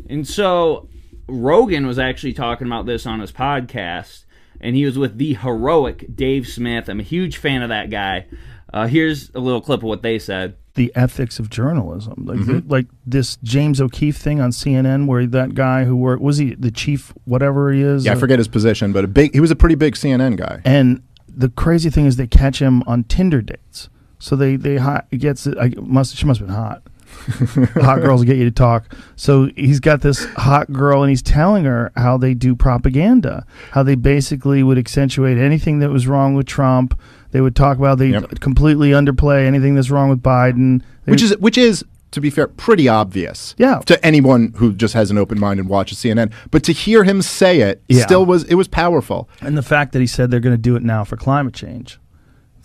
And 0.10 0.28
so 0.28 0.88
Rogan 1.28 1.88
was 1.88 1.98
actually 1.98 2.34
talking 2.34 2.68
about 2.68 2.86
this 2.86 3.08
on 3.08 3.22
his 3.22 3.32
podcast, 3.32 4.26
and 4.60 4.76
he 4.76 4.86
was 4.86 5.00
with 5.00 5.18
the 5.18 5.34
heroic 5.34 6.16
Dave 6.16 6.48
Smith. 6.48 6.90
I'm 6.90 7.00
a 7.00 7.04
huge 7.04 7.38
fan 7.38 7.64
of 7.64 7.70
that 7.70 7.90
guy. 7.90 8.28
Uh, 8.74 8.88
here's 8.88 9.30
a 9.36 9.40
little 9.40 9.62
clip 9.62 9.80
of 9.80 9.84
what 9.84 10.02
they 10.02 10.18
said. 10.20 10.56
the 10.76 10.92
ethics 10.96 11.38
of 11.40 11.50
journalism. 11.50 12.24
Like 12.26 12.46
the, 12.46 12.64
like 12.68 12.88
this 13.06 13.38
James 13.44 13.82
O'Keefe 13.82 14.18
thing 14.18 14.40
on 14.40 14.52
CNN, 14.52 15.06
where 15.08 15.26
that 15.28 15.54
guy 15.54 15.84
who 15.84 15.98
worked 15.98 16.22
was 16.22 16.38
he 16.38 16.56
the 16.56 16.72
chief, 16.72 17.14
whatever 17.26 17.72
he 17.74 17.82
is. 17.82 18.06
Yeah, 18.06 18.14
I 18.14 18.16
forget 18.16 18.40
his 18.40 18.48
position, 18.48 18.94
but 18.94 19.04
a 19.04 19.08
big. 19.08 19.34
He 19.34 19.40
was 19.42 19.52
a 19.52 19.56
pretty 19.56 19.76
big 19.76 19.96
CNN 19.96 20.38
guy. 20.38 20.62
And 20.64 21.04
the 21.28 21.50
crazy 21.50 21.90
thing 21.90 22.06
is, 22.06 22.16
they 22.16 22.28
catch 22.28 22.60
him 22.62 22.84
on 22.88 23.04
Tinder 23.06 23.42
dates. 23.42 23.90
So 24.20 24.36
they 24.36 24.56
they 24.56 24.78
hot 24.78 25.08
it 25.12 25.18
gets 25.18 25.46
I 25.48 25.74
must 25.82 26.16
she 26.16 26.26
must 26.26 26.40
have 26.40 26.48
been 26.48 26.56
hot. 26.56 26.84
hot 27.84 28.00
girls 28.00 28.24
get 28.24 28.38
you 28.38 28.46
to 28.46 28.52
talk. 28.52 28.96
So 29.18 29.50
he's 29.58 29.82
got 29.82 30.02
this 30.02 30.24
hot 30.36 30.72
girl, 30.72 31.04
and 31.04 31.10
he's 31.10 31.22
telling 31.22 31.66
her 31.66 31.92
how 31.98 32.18
they 32.18 32.34
do 32.34 32.56
propaganda, 32.56 33.46
how 33.72 33.84
they 33.84 33.96
basically 33.96 34.64
would 34.64 34.78
accentuate 34.78 35.38
anything 35.38 35.80
that 35.80 35.90
was 35.90 36.08
wrong 36.08 36.36
with 36.36 36.46
Trump. 36.48 36.98
They 37.32 37.42
would 37.42 37.56
talk 37.56 37.78
about 37.78 37.98
they 37.98 38.08
Yep. 38.10 38.40
completely 38.40 38.92
underplay 38.92 39.46
anything 39.46 39.76
that's 39.76 39.90
wrong 39.90 40.10
with 40.10 40.22
Biden. 40.22 40.82
They- 41.06 41.12
which 41.12 41.22
is 41.24 41.36
which 41.40 41.58
is 41.58 41.84
to 42.12 42.20
be 42.20 42.30
fair 42.30 42.48
pretty 42.48 42.90
obvious 42.90 43.56
Yeah. 43.58 43.80
to 43.86 44.06
anyone 44.06 44.52
who 44.58 44.74
just 44.74 44.94
has 44.94 45.10
an 45.12 45.18
open 45.18 45.40
mind 45.40 45.60
and 45.62 45.70
watches 45.70 45.98
CNN 45.98 46.30
but 46.52 46.62
to 46.64 46.74
hear 46.74 47.06
him 47.06 47.22
say 47.22 47.62
it 47.62 47.82
Yeah. 47.88 48.04
still 48.04 48.26
was 48.26 48.44
it 48.44 48.56
was 48.56 48.68
powerful 48.68 49.30
And 49.42 49.58
the 49.58 49.62
fact 49.64 49.94
that 49.94 50.00
he 50.00 50.08
said 50.08 50.30
they're 50.30 50.42
going 50.42 50.56
to 50.56 50.62
do 50.62 50.76
it 50.76 50.84
now 50.84 51.04
for 51.06 51.16
climate 51.16 51.54
change. 51.54 52.00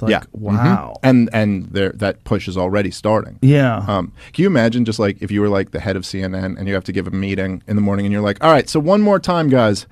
Like, 0.00 0.10
yeah 0.10 0.20
Mhm. 0.36 0.40
wow. 0.40 0.96
and 1.02 1.30
and 1.32 1.68
there 1.70 1.90
that 1.94 2.22
push 2.24 2.48
is 2.48 2.56
already 2.58 2.90
starting 2.90 3.38
Yeah. 3.40 3.78
um, 3.88 4.12
can 4.34 4.42
you 4.42 4.48
imagine 4.48 4.84
just 4.84 4.98
like 4.98 5.16
if 5.22 5.30
you 5.30 5.40
were 5.40 5.48
like 5.48 5.70
the 5.70 5.80
head 5.80 5.94
of 5.96 6.02
CNN 6.02 6.56
and 6.58 6.66
you 6.68 6.74
have 6.74 6.84
to 6.84 6.92
give 6.92 7.06
a 7.06 7.10
meeting 7.12 7.62
in 7.68 7.76
the 7.76 7.82
morning 7.82 8.04
and 8.04 8.12
you're 8.12 8.20
like 8.20 8.42
all 8.44 8.50
right 8.50 8.68
so 8.68 8.78
one 8.80 9.00
more 9.00 9.18
time 9.20 9.48
guys 9.48 9.86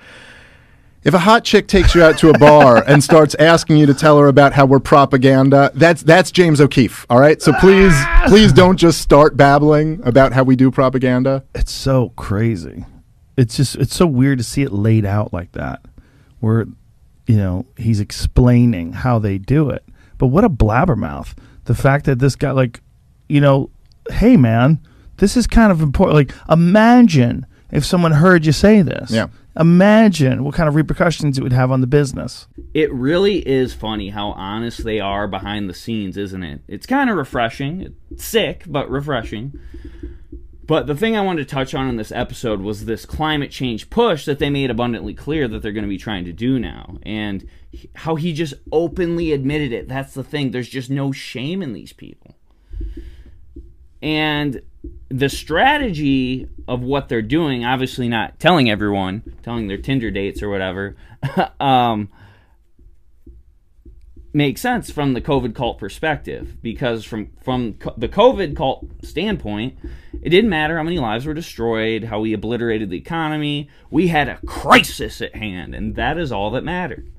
if 1.05 1.13
a 1.13 1.19
hot 1.19 1.45
chick 1.45 1.67
takes 1.69 1.95
you 1.95 2.03
out 2.03 2.19
to 2.19 2.31
a 2.31 2.39
bar 2.39 2.83
and 2.87 3.05
starts 3.05 3.35
asking 3.37 3.77
you 3.77 3.87
to 3.87 3.95
tell 3.95 4.19
her 4.19 4.27
about 4.29 4.55
how 4.55 4.65
we're 4.65 4.81
propaganda, 4.81 5.71
that's 5.75 6.03
that's 6.03 6.31
James 6.31 6.61
O'Keefe. 6.61 7.07
All 7.11 7.21
right, 7.21 7.41
so 7.43 7.53
please 7.61 7.95
please 8.27 8.53
don't 8.53 8.77
just 8.77 9.01
start 9.01 9.37
babbling 9.37 10.01
about 10.05 10.33
how 10.33 10.43
we 10.43 10.57
do 10.57 10.71
propaganda. 10.71 11.45
it's 11.55 11.73
so 11.73 12.11
crazy. 12.17 12.87
It's 13.37 13.57
just 13.57 13.77
it's 13.77 13.95
so 13.95 14.07
weird 14.07 14.39
to 14.39 14.45
see 14.45 14.63
it 14.63 14.73
laid 14.73 15.05
out 15.05 15.33
like 15.33 15.53
that, 15.53 15.85
where 16.41 16.67
you 17.27 17.37
know 17.37 17.67
he's 17.77 18.01
explaining 18.01 18.93
how 18.95 19.19
they 19.19 19.39
do 19.39 19.71
it. 19.71 19.85
But 20.19 20.29
what 20.29 20.45
a 20.45 20.49
blabbermouth! 20.49 21.35
The 21.65 21.75
fact 21.75 22.07
that 22.07 22.19
this 22.19 22.37
guy, 22.37 22.53
like, 22.53 22.81
you 23.29 23.41
know, 23.41 23.71
hey 24.11 24.37
man, 24.37 24.79
this 25.19 25.37
is 25.37 25.47
kind 25.47 25.71
of 25.71 25.83
important. 25.83 26.15
Like, 26.15 26.35
imagine 26.49 27.45
if 27.71 27.85
someone 27.85 28.13
heard 28.13 28.47
you 28.47 28.53
say 28.53 28.81
this. 28.83 29.11
Yeah. 29.11 29.29
Imagine 29.57 30.43
what 30.43 30.55
kind 30.55 30.69
of 30.69 30.75
repercussions 30.75 31.39
it 31.39 31.43
would 31.43 31.53
have 31.53 31.71
on 31.71 31.81
the 31.81 31.87
business. 31.87 32.49
It 32.73 32.93
really 32.93 33.47
is 33.47 33.73
funny 33.73 34.11
how 34.11 34.31
honest 34.31 34.83
they 34.83 34.99
are 34.99 35.29
behind 35.29 35.71
the 35.71 35.75
scenes, 35.75 36.17
isn't 36.17 36.43
it? 36.43 36.63
It's 36.67 36.87
kind 36.87 37.09
of 37.09 37.17
refreshing. 37.17 37.95
It's 38.11 38.25
sick, 38.25 38.65
but 38.67 38.91
refreshing. 38.91 39.59
But 40.67 40.87
the 40.87 40.97
thing 40.97 41.17
I 41.17 41.21
wanted 41.21 41.47
to 41.47 41.55
touch 41.55 41.75
on 41.75 41.89
in 41.89 41.97
this 41.97 42.11
episode 42.11 42.61
was 42.61 42.87
this 42.87 43.05
climate 43.05 43.51
change 43.51 43.91
push 43.91 44.25
that 44.25 44.39
they 44.39 44.51
made 44.51 44.71
abundantly 44.71 45.15
clear 45.15 45.47
that 45.47 45.61
they're 45.63 45.73
going 45.73 45.85
to 45.85 45.89
be 45.89 45.99
trying 45.99 46.25
to 46.25 46.33
do 46.33 46.59
now. 46.59 46.97
And 47.03 47.47
how 47.95 48.17
he 48.17 48.33
just 48.33 48.55
openly 48.73 49.33
admitted 49.33 49.73
it. 49.73 49.89
That's 49.89 50.15
the 50.15 50.25
thing. 50.25 50.51
There's 50.51 50.69
just 50.69 50.91
no 50.91 51.13
shame 51.13 51.63
in 51.63 51.75
these 51.75 51.93
people. 51.93 52.35
And 54.03 54.63
the 55.09 55.29
strategy 55.29 56.49
of 56.67 56.83
what 56.83 57.09
they're 57.09 57.23
doing, 57.23 57.65
obviously 57.65 58.09
not 58.09 58.39
telling 58.39 58.71
everyone, 58.71 59.37
telling 59.43 59.69
their 59.69 59.79
Tinder 59.79 60.11
dates 60.11 60.43
or 60.43 60.49
whatever, 60.49 60.97
um, 61.61 62.09
makes 64.33 64.61
sense 64.61 64.91
from 64.91 65.15
the 65.15 65.21
COVID 65.21 65.55
cult 65.55 65.79
perspective 65.79 66.61
because 66.61 67.05
from 67.05 67.31
from 67.43 67.75
co- 67.75 67.95
the 67.97 68.09
COVID 68.09 68.57
cult 68.57 68.87
standpoint, 69.03 69.79
it 70.21 70.31
didn't 70.31 70.51
matter 70.51 70.77
how 70.77 70.83
many 70.83 70.99
lives 70.99 71.27
were 71.27 71.35
destroyed, 71.35 72.05
how 72.05 72.21
we 72.21 72.33
obliterated 72.33 72.91
the 72.91 72.99
economy. 72.99 73.69
We 73.91 74.09
had 74.09 74.29
a 74.29 74.41
crisis 74.47 75.23
at 75.23 75.37
hand, 75.37 75.75
and 75.75 75.95
that 75.97 76.19
is 76.19 76.33
all 76.33 76.51
that 76.53 76.65
mattered. 76.65 77.11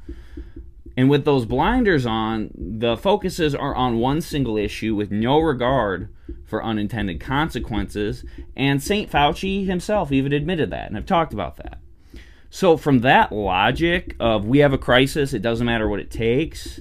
And 0.98 1.10
with 1.10 1.25
those 1.25 1.46
blinders 1.46 2.06
on, 2.06 2.52
the 2.56 2.96
focuses 2.96 3.54
are 3.54 3.75
on 3.75 4.00
one 4.00 4.22
single 4.22 4.58
issue 4.58 4.96
with 4.96 5.12
no 5.12 5.40
regard 5.40 6.10
for 6.46 6.64
unintended 6.64 7.20
consequences. 7.20 8.24
And 8.56 8.82
St. 8.82 9.12
Fauci 9.12 9.66
himself 9.66 10.12
even 10.12 10.32
admitted 10.32 10.70
that, 10.70 10.88
and 10.88 10.98
I've 10.98 11.06
talked 11.06 11.34
about 11.34 11.58
that. 11.58 11.80
So, 12.50 12.78
from 12.78 13.00
that 13.00 13.34
logic 13.34 14.16
of 14.20 14.46
we 14.46 14.60
have 14.60 14.72
a 14.72 14.78
crisis, 14.78 15.34
it 15.34 15.42
doesn't 15.42 15.66
matter 15.66 15.90
what 15.90 16.00
it 16.00 16.10
takes, 16.10 16.80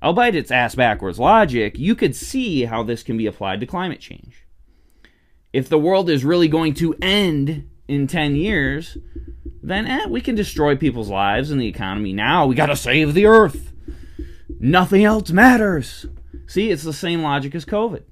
albeit 0.00 0.36
it's 0.36 0.52
ass 0.52 0.76
backwards 0.76 1.18
logic, 1.18 1.76
you 1.76 1.96
could 1.96 2.14
see 2.14 2.66
how 2.66 2.84
this 2.84 3.02
can 3.02 3.16
be 3.16 3.26
applied 3.26 3.58
to 3.60 3.66
climate 3.66 3.98
change. 3.98 4.44
If 5.52 5.68
the 5.68 5.78
world 5.78 6.08
is 6.08 6.24
really 6.24 6.46
going 6.46 6.74
to 6.74 6.94
end 7.02 7.68
in 7.88 8.06
10 8.06 8.36
years, 8.36 8.96
then 9.62 9.86
eh, 9.86 10.06
we 10.06 10.20
can 10.20 10.34
destroy 10.34 10.76
people's 10.76 11.08
lives 11.08 11.50
and 11.50 11.60
the 11.60 11.66
economy 11.66 12.12
now. 12.12 12.46
We 12.46 12.54
got 12.54 12.66
to 12.66 12.76
save 12.76 13.14
the 13.14 13.26
earth. 13.26 13.72
Nothing 14.58 15.04
else 15.04 15.30
matters. 15.30 16.06
See, 16.46 16.70
it's 16.70 16.82
the 16.82 16.92
same 16.92 17.22
logic 17.22 17.54
as 17.54 17.64
COVID. 17.64 18.02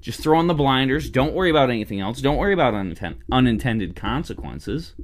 Just 0.00 0.20
throw 0.20 0.38
on 0.38 0.46
the 0.46 0.54
blinders. 0.54 1.10
Don't 1.10 1.34
worry 1.34 1.50
about 1.50 1.70
anything 1.70 2.00
else. 2.00 2.20
Don't 2.20 2.38
worry 2.38 2.52
about 2.52 2.74
uninten- 2.74 3.18
unintended 3.30 3.94
consequences. 3.94 4.94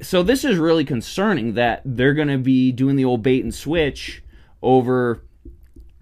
So, 0.00 0.22
this 0.22 0.44
is 0.44 0.58
really 0.58 0.84
concerning 0.84 1.54
that 1.54 1.82
they're 1.84 2.14
going 2.14 2.28
to 2.28 2.38
be 2.38 2.72
doing 2.72 2.96
the 2.96 3.04
old 3.04 3.22
bait 3.22 3.42
and 3.42 3.54
switch 3.54 4.22
over 4.62 5.22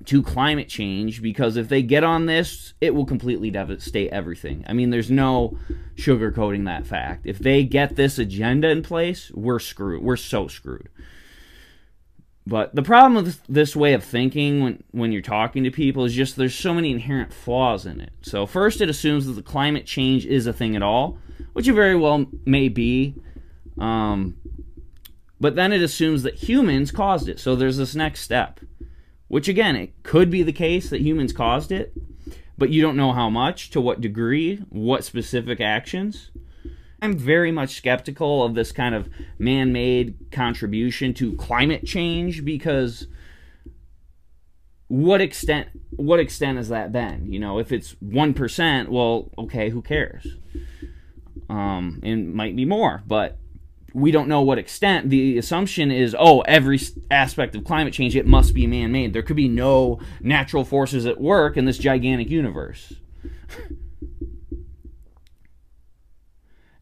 to 0.07 0.23
climate 0.23 0.69
change 0.69 1.21
because 1.21 1.57
if 1.57 1.69
they 1.69 1.83
get 1.83 2.05
on 2.05 2.27
this, 2.27 2.75
it 2.81 2.95
will 2.95 3.05
completely 3.05 3.51
devastate 3.51 4.11
everything. 4.13 4.65
I 4.67 4.73
mean, 4.73 4.91
there's 4.91 5.11
no 5.11 5.59
sugarcoating 5.97 6.65
that 6.67 6.87
fact. 6.87 7.27
If 7.27 7.39
they 7.39 7.65
get 7.65 7.97
this 7.97 8.19
agenda 8.19 8.69
in 8.69 8.83
place, 8.83 9.31
we're 9.33 9.59
screwed. 9.59 10.03
We're 10.03 10.17
so 10.17 10.49
screwed. 10.49 10.89
But 12.47 12.77
the 12.77 12.83
problem 12.83 13.25
with 13.25 13.45
this 13.49 13.75
way 13.75 13.93
of 13.93 14.05
thinking 14.05 14.63
when, 14.63 14.85
when 14.93 15.11
you're 15.11 15.21
talking 15.21 15.65
to 15.65 15.71
people 15.73 16.05
is 16.05 16.15
just 16.15 16.37
there's 16.37 16.55
so 16.55 16.73
many 16.73 16.93
inherent 16.93 17.33
flaws 17.33 17.85
in 17.87 18.01
it. 18.01 18.13
So, 18.23 18.47
first, 18.47 18.81
it 18.81 18.89
assumes 18.89 19.27
that 19.27 19.33
the 19.33 19.43
climate 19.43 19.85
change 19.85 20.25
is 20.25 20.47
a 20.47 20.53
thing 20.53 20.77
at 20.77 20.83
all, 20.83 21.19
which 21.55 21.67
it 21.67 21.73
very 21.73 21.97
well 21.97 22.27
may 22.45 22.69
be. 22.69 23.17
Um, 23.79 24.37
but 25.41 25.57
then 25.57 25.73
it 25.73 25.83
assumes 25.83 26.23
that 26.23 26.35
humans 26.37 26.93
caused 26.93 27.29
it. 27.29 27.41
So, 27.41 27.57
there's 27.57 27.79
this 27.79 27.97
next 27.97 28.21
step 28.21 28.61
which 29.29 29.49
again 29.49 29.77
it 29.77 30.03
could 30.03 30.31
be 30.31 30.43
the 30.43 30.53
case 30.53 30.91
that 30.91 31.01
humans 31.01 31.33
caused 31.33 31.73
it 31.73 31.93
but 32.59 32.71
you 32.71 32.83
don't 32.83 32.97
know 32.97 33.13
how 33.13 33.29
much 33.29 33.71
to 33.71 33.81
what 33.81 34.01
degree 34.01 34.57
what 34.71 35.05
specific 35.05 35.61
actions. 35.61 36.31
I'm 37.03 37.17
very 37.17 37.53
much 37.53 37.75
skeptical 37.75 38.43
of 38.43 38.55
this 38.55 38.73
kind 38.73 38.95
of 38.95 39.09
man-made 39.39 40.31
contribution 40.33 41.13
to 41.15 41.37
climate 41.37 41.85
change 41.85 42.45
because 42.45 43.07
what 44.89 45.21
extent 45.21 45.69
what 45.91 46.21
extent 46.21 46.57
has 46.57 46.69
that 46.69 46.93
been 46.93 47.31
you 47.31 47.39
know 47.39 47.59
if 47.59 47.73
it's 47.73 47.95
1% 47.95 48.89
well 48.89 49.31
okay 49.37 49.71
who 49.71 49.83
cares? 49.83 50.27
Um 51.51 52.01
and 52.03 52.33
might 52.33 52.57
be 52.57 52.65
more 52.65 53.03
but 53.07 53.39
we 53.97 54.11
don't 54.11 54.29
know 54.29 54.43
what 54.43 54.59
extent. 54.59 55.09
The 55.09 55.39
assumption 55.39 55.91
is, 55.91 56.15
oh, 56.19 56.41
every 56.43 56.79
aspect 57.11 57.57
of 57.57 57.65
climate 57.65 57.95
change 57.95 58.15
it 58.15 58.27
must 58.27 58.53
be 58.53 58.67
man-made. 58.67 59.15
There 59.15 59.23
could 59.23 59.37
be 59.37 59.49
no 59.49 60.01
natural 60.21 60.67
forces 60.67 61.07
at 61.07 61.19
work 61.19 61.57
in 61.57 61.65
this 61.65 61.79
gigantic 61.79 62.29
universe. 62.29 62.93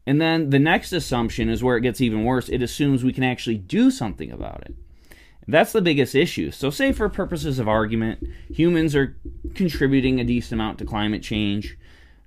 and 0.05 0.19
then 0.19 0.49
the 0.49 0.59
next 0.59 0.91
assumption 0.91 1.47
is 1.47 1.63
where 1.63 1.77
it 1.77 1.83
gets 1.83 2.01
even 2.01 2.25
worse. 2.25 2.49
It 2.49 2.61
assumes 2.61 3.01
we 3.01 3.13
can 3.13 3.23
actually 3.23 3.59
do 3.59 3.91
something 3.91 4.29
about 4.29 4.63
it. 4.65 4.75
That's 5.47 5.71
the 5.71 5.81
biggest 5.81 6.15
issue. 6.15 6.51
So, 6.51 6.69
say 6.69 6.91
for 6.91 7.07
purposes 7.07 7.59
of 7.59 7.69
argument, 7.69 8.27
humans 8.49 8.93
are 8.93 9.15
contributing 9.53 10.19
a 10.19 10.25
decent 10.25 10.59
amount 10.59 10.79
to 10.79 10.85
climate 10.85 11.23
change 11.23 11.77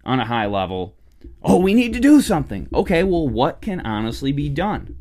on 0.03 0.19
a 0.19 0.25
high 0.25 0.47
level. 0.47 0.95
Oh, 1.43 1.59
we 1.59 1.75
need 1.75 1.93
to 1.95 2.01
do 2.01 2.21
something. 2.21 2.69
Okay, 2.73 3.03
well, 3.05 3.29
what 3.29 3.61
can 3.61 3.81
honestly 3.81 4.33
be 4.33 4.49
done? 4.49 4.97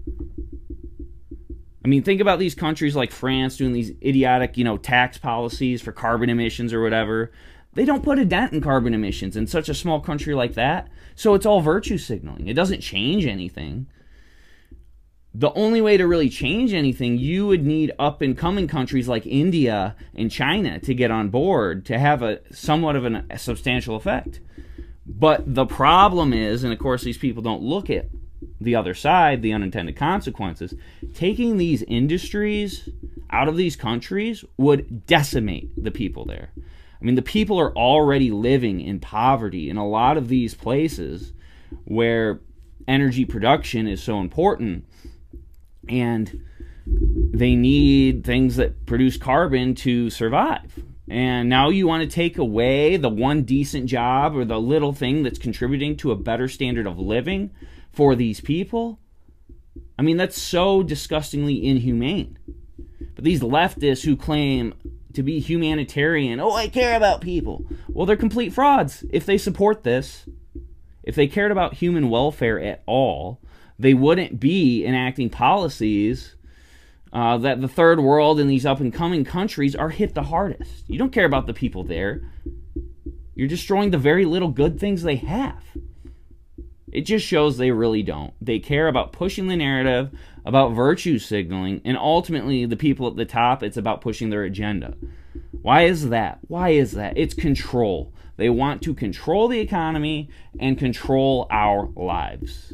I 1.84 1.88
mean, 1.88 2.04
think 2.04 2.20
about 2.22 2.40
these 2.40 2.56
countries 2.56 2.96
like 2.96 3.12
France 3.12 3.58
doing 3.58 3.74
these 3.74 3.92
idiotic, 4.04 4.58
you 4.58 4.64
know, 4.64 4.78
tax 4.78 5.18
policies 5.18 5.82
for 5.82 5.92
carbon 5.92 6.30
emissions 6.30 6.74
or 6.74 6.82
whatever. 6.82 7.32
They 7.74 7.86
don't 7.86 8.04
put 8.04 8.20
a 8.20 8.26
dent 8.26 8.54
in 8.54 8.62
carbon 8.62 8.94
emissions 8.94 9.38
in 9.38 9.48
such 9.48 9.70
a 9.70 9.74
small 9.74 10.02
country 10.02 10.34
like 10.34 10.56
that. 10.56 10.90
So 11.16 11.34
it's 11.34 11.46
all 11.46 11.62
virtue 11.62 11.98
signaling. 11.98 12.48
It 12.48 12.56
doesn't 12.56 12.82
change 12.82 13.26
anything. 13.26 13.88
the 15.38 15.54
only 15.54 15.82
way 15.82 15.98
to 15.98 16.08
really 16.08 16.30
change 16.30 16.74
anything, 16.74 17.20
you 17.20 17.46
would 17.46 17.64
need 17.64 17.92
up 18.00 18.24
and 18.24 18.36
coming 18.36 18.68
countries 18.68 19.08
like 19.08 19.24
India 19.28 19.96
and 20.16 20.32
China 20.32 20.80
to 20.80 20.96
get 20.96 21.12
on 21.12 21.30
board 21.30 21.86
to 21.86 22.00
have 22.00 22.24
a 22.24 22.40
somewhat 22.52 22.96
of 22.96 23.06
an, 23.06 23.28
a 23.30 23.38
substantial 23.38 23.96
effect. 23.96 24.40
But 25.08 25.56
the 25.56 25.66
problem 25.66 26.34
is, 26.34 26.64
and 26.64 26.74
of 26.74 26.80
course, 26.80 27.04
these 27.04 27.18
people 27.18 27.42
don't 27.42 27.62
look 27.62 27.90
at 27.90 28.10
the 28.60 28.76
other 28.76 28.94
side, 28.94 29.42
the 29.42 29.54
unintended 29.54 29.96
consequences. 29.96 30.74
Taking 31.14 31.58
these 31.58 31.84
industries 31.84 32.90
out 33.30 33.48
of 33.48 33.56
these 33.58 33.76
countries 33.76 34.44
would 34.58 35.06
decimate 35.06 35.72
the 35.82 35.92
people 35.92 36.26
there. 36.26 36.50
I 36.58 37.06
mean, 37.06 37.16
the 37.16 37.22
people 37.22 37.60
are 37.60 37.76
already 37.76 38.32
living 38.32 38.82
in 38.82 39.00
poverty 39.00 39.70
in 39.70 39.78
a 39.78 39.88
lot 39.88 40.18
of 40.18 40.28
these 40.28 40.56
places 40.56 41.34
where 41.86 42.42
energy 42.88 43.26
production 43.26 43.88
is 43.88 44.02
so 44.02 44.20
important 44.20 44.86
and 45.88 46.44
they 46.86 47.56
need 47.56 48.24
things 48.24 48.56
that 48.56 48.86
produce 48.86 49.18
carbon 49.18 49.76
to 49.76 50.10
survive. 50.10 50.84
And 51.10 51.48
now 51.48 51.70
you 51.70 51.88
want 51.88 52.04
to 52.04 52.14
take 52.14 52.38
away 52.38 52.98
the 52.98 53.10
one 53.10 53.44
decent 53.44 53.86
job 53.86 54.36
or 54.36 54.44
the 54.44 54.60
little 54.60 54.92
thing 54.92 55.24
that's 55.24 55.40
contributing 55.40 55.96
to 55.98 56.12
a 56.12 56.18
better 56.18 56.48
standard 56.48 56.86
of 56.86 57.00
living 57.00 57.52
for 57.92 58.16
these 58.16 58.42
people? 58.42 59.00
I 59.98 60.02
mean, 60.02 60.18
that's 60.18 60.40
so 60.40 60.84
disgustingly 60.84 61.66
inhumane. 61.66 62.38
But 63.16 63.24
these 63.24 63.42
leftists 63.42 64.04
who 64.04 64.16
claim 64.16 64.74
to 65.14 65.24
be 65.24 65.40
humanitarian, 65.40 66.40
oh, 66.40 66.52
I 66.52 66.68
care 66.68 66.96
about 66.96 67.22
people, 67.22 67.66
well, 67.88 68.06
they're 68.06 68.16
complete 68.16 68.54
frauds 68.54 69.06
if 69.10 69.26
they 69.26 69.38
support 69.38 69.84
this. 69.84 70.28
If 71.04 71.16
they 71.16 71.28
cared 71.28 71.52
about 71.52 71.76
human 71.76 72.10
welfare 72.10 72.60
at 72.60 72.84
all, 72.86 73.40
they 73.80 73.94
wouldn't 73.94 74.40
be 74.40 74.86
enacting 74.86 75.30
policies 75.30 76.36
uh, 77.18 77.36
that 77.36 77.62
the 77.62 77.68
third 77.68 78.00
world 78.00 78.40
and 78.40 78.48
these 78.48 78.64
up 78.64 78.80
and 78.80 78.94
coming 78.94 79.26
countries 79.26 79.76
are 79.76 79.90
hit 79.90 80.14
the 80.14 80.22
hardest. 80.22 80.84
You 80.88 81.00
don't 81.00 81.12
care 81.12 81.26
about 81.26 81.48
the 81.48 81.54
people 81.54 81.84
there. 81.84 82.22
You're 83.34 83.48
destroying 83.48 83.90
the 83.90 83.98
very 83.98 84.24
little 84.24 84.50
good 84.50 84.80
things 84.80 85.02
they 85.02 85.16
have. 85.16 85.64
It 86.92 87.02
just 87.02 87.26
shows 87.26 87.58
they 87.58 87.72
really 87.72 88.04
don't. 88.04 88.36
They 88.40 88.60
care 88.60 88.88
about 88.88 89.14
pushing 89.14 89.48
the 89.48 89.56
narrative, 89.56 90.12
about 90.46 90.74
virtue 90.74 91.18
signaling, 91.18 91.82
and 91.84 91.98
ultimately, 91.98 92.68
the 92.68 92.78
people 92.78 93.08
at 93.08 93.16
the 93.16 93.26
top, 93.26 93.64
it's 93.64 93.78
about 93.78 94.02
pushing 94.02 94.30
their 94.30 94.44
agenda. 94.44 94.94
Why 95.64 95.86
is 95.86 96.10
that? 96.10 96.38
Why 96.48 96.70
is 96.70 96.92
that? 96.92 97.18
It's 97.18 97.34
control. 97.34 98.14
They 98.36 98.52
want 98.52 98.84
to 98.84 98.94
control 98.94 99.48
the 99.48 99.60
economy 99.60 100.30
and 100.60 100.78
control 100.78 101.48
our 101.50 101.90
lives. 101.96 102.74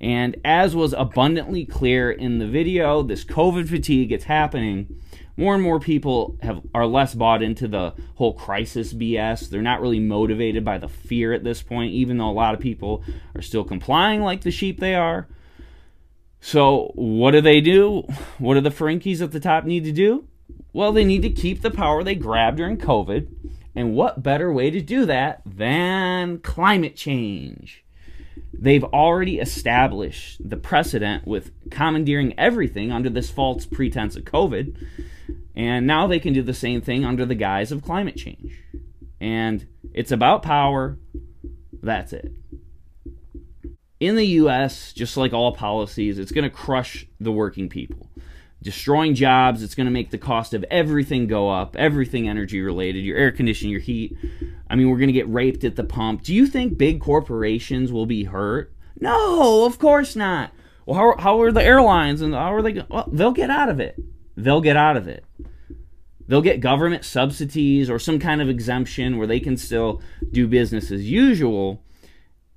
And 0.00 0.36
as 0.44 0.76
was 0.76 0.92
abundantly 0.92 1.64
clear 1.64 2.10
in 2.10 2.38
the 2.38 2.46
video, 2.46 3.02
this 3.02 3.24
COVID 3.24 3.68
fatigue, 3.68 4.12
it's 4.12 4.24
happening 4.24 5.00
more 5.38 5.54
and 5.54 5.62
more 5.62 5.78
people 5.78 6.36
have 6.42 6.60
are 6.74 6.84
less 6.84 7.14
bought 7.14 7.44
into 7.44 7.68
the 7.68 7.94
whole 8.16 8.34
crisis 8.34 8.92
BS. 8.92 9.48
They're 9.48 9.62
not 9.62 9.80
really 9.80 10.00
motivated 10.00 10.64
by 10.64 10.78
the 10.78 10.88
fear 10.88 11.32
at 11.32 11.44
this 11.44 11.62
point, 11.62 11.92
even 11.92 12.18
though 12.18 12.28
a 12.28 12.32
lot 12.32 12.54
of 12.54 12.60
people 12.60 13.04
are 13.36 13.40
still 13.40 13.62
complying 13.62 14.20
like 14.20 14.40
the 14.40 14.50
sheep 14.50 14.80
they 14.80 14.96
are. 14.96 15.28
So, 16.40 16.90
what 16.96 17.30
do 17.30 17.40
they 17.40 17.60
do? 17.60 18.02
What 18.38 18.54
do 18.54 18.60
the 18.60 18.70
Ferinkies 18.70 19.22
at 19.22 19.30
the 19.30 19.38
top 19.38 19.64
need 19.64 19.84
to 19.84 19.92
do? 19.92 20.26
Well, 20.72 20.92
they 20.92 21.04
need 21.04 21.22
to 21.22 21.30
keep 21.30 21.62
the 21.62 21.70
power 21.70 22.02
they 22.02 22.16
grabbed 22.16 22.56
during 22.56 22.76
COVID. 22.76 23.28
And 23.76 23.94
what 23.94 24.24
better 24.24 24.52
way 24.52 24.70
to 24.70 24.80
do 24.80 25.06
that 25.06 25.42
than 25.46 26.40
climate 26.40 26.96
change? 26.96 27.84
They've 28.58 28.84
already 28.84 29.38
established 29.38 30.48
the 30.48 30.56
precedent 30.56 31.26
with 31.26 31.52
commandeering 31.70 32.34
everything 32.38 32.90
under 32.90 33.08
this 33.08 33.30
false 33.30 33.66
pretense 33.66 34.16
of 34.16 34.24
COVID 34.24 34.76
and 35.58 35.88
now 35.88 36.06
they 36.06 36.20
can 36.20 36.32
do 36.32 36.42
the 36.42 36.54
same 36.54 36.80
thing 36.80 37.04
under 37.04 37.26
the 37.26 37.34
guise 37.34 37.72
of 37.72 37.82
climate 37.82 38.16
change. 38.16 38.62
And 39.20 39.66
it's 39.92 40.12
about 40.12 40.44
power. 40.44 40.98
That's 41.82 42.12
it. 42.12 42.32
In 43.98 44.14
the 44.14 44.26
US, 44.26 44.92
just 44.92 45.16
like 45.16 45.32
all 45.32 45.52
policies, 45.52 46.16
it's 46.16 46.30
going 46.30 46.44
to 46.44 46.56
crush 46.56 47.08
the 47.18 47.32
working 47.32 47.68
people. 47.68 48.08
Destroying 48.62 49.16
jobs, 49.16 49.60
it's 49.64 49.74
going 49.74 49.86
to 49.86 49.92
make 49.92 50.12
the 50.12 50.18
cost 50.18 50.54
of 50.54 50.64
everything 50.70 51.26
go 51.26 51.50
up, 51.50 51.74
everything 51.74 52.28
energy 52.28 52.60
related, 52.60 53.04
your 53.04 53.16
air 53.16 53.32
conditioning, 53.32 53.72
your 53.72 53.80
heat. 53.80 54.16
I 54.70 54.76
mean, 54.76 54.90
we're 54.90 54.98
going 54.98 55.08
to 55.08 55.12
get 55.12 55.32
raped 55.32 55.64
at 55.64 55.76
the 55.76 55.84
pump. 55.84 56.22
Do 56.22 56.34
you 56.34 56.46
think 56.46 56.78
big 56.78 57.00
corporations 57.00 57.90
will 57.92 58.06
be 58.06 58.24
hurt? 58.24 58.72
No, 59.00 59.64
of 59.64 59.78
course 59.78 60.14
not. 60.14 60.52
Well, 60.84 60.98
how, 60.98 61.22
how 61.22 61.40
are 61.40 61.52
the 61.52 61.62
airlines 61.62 62.20
and 62.20 62.34
how 62.34 62.54
are 62.54 62.62
they? 62.62 62.82
Well, 62.88 63.08
they'll 63.10 63.32
get 63.32 63.50
out 63.50 63.68
of 63.68 63.80
it. 63.80 63.98
They'll 64.36 64.60
get 64.60 64.76
out 64.76 64.96
of 64.96 65.08
it 65.08 65.24
they'll 66.28 66.42
get 66.42 66.60
government 66.60 67.04
subsidies 67.04 67.90
or 67.90 67.98
some 67.98 68.18
kind 68.20 68.40
of 68.40 68.48
exemption 68.48 69.16
where 69.16 69.26
they 69.26 69.40
can 69.40 69.56
still 69.56 70.00
do 70.30 70.46
business 70.46 70.90
as 70.90 71.10
usual. 71.10 71.82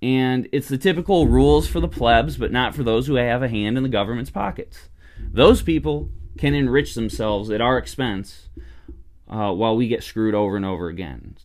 And 0.01 0.47
it's 0.51 0.67
the 0.67 0.77
typical 0.77 1.27
rules 1.27 1.67
for 1.67 1.79
the 1.79 1.87
plebs, 1.87 2.37
but 2.37 2.51
not 2.51 2.75
for 2.75 2.83
those 2.83 3.07
who 3.07 3.15
have 3.15 3.41
a 3.41 3.47
hand 3.47 3.77
in 3.77 3.83
the 3.83 3.89
government's 3.89 4.29
pockets. 4.29 4.89
Those 5.19 5.61
people 5.61 6.09
can 6.37 6.53
enrich 6.53 6.95
themselves 6.95 7.49
at 7.49 7.61
our 7.61 7.77
expense 7.77 8.49
uh, 9.29 9.53
while 9.53 9.75
we 9.75 9.87
get 9.87 10.03
screwed 10.03 10.35
over 10.35 10.55
and 10.55 10.65
over 10.65 10.87
again. 10.87 11.37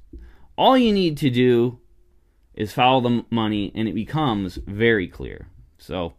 All 0.56 0.76
you 0.76 0.92
need 0.92 1.16
to 1.18 1.30
do 1.30 1.78
is 2.54 2.72
follow 2.72 3.00
the 3.00 3.24
money, 3.30 3.70
and 3.74 3.86
it 3.86 3.94
becomes 3.94 4.56
very 4.66 5.06
clear. 5.06 5.48
So, 5.78 6.14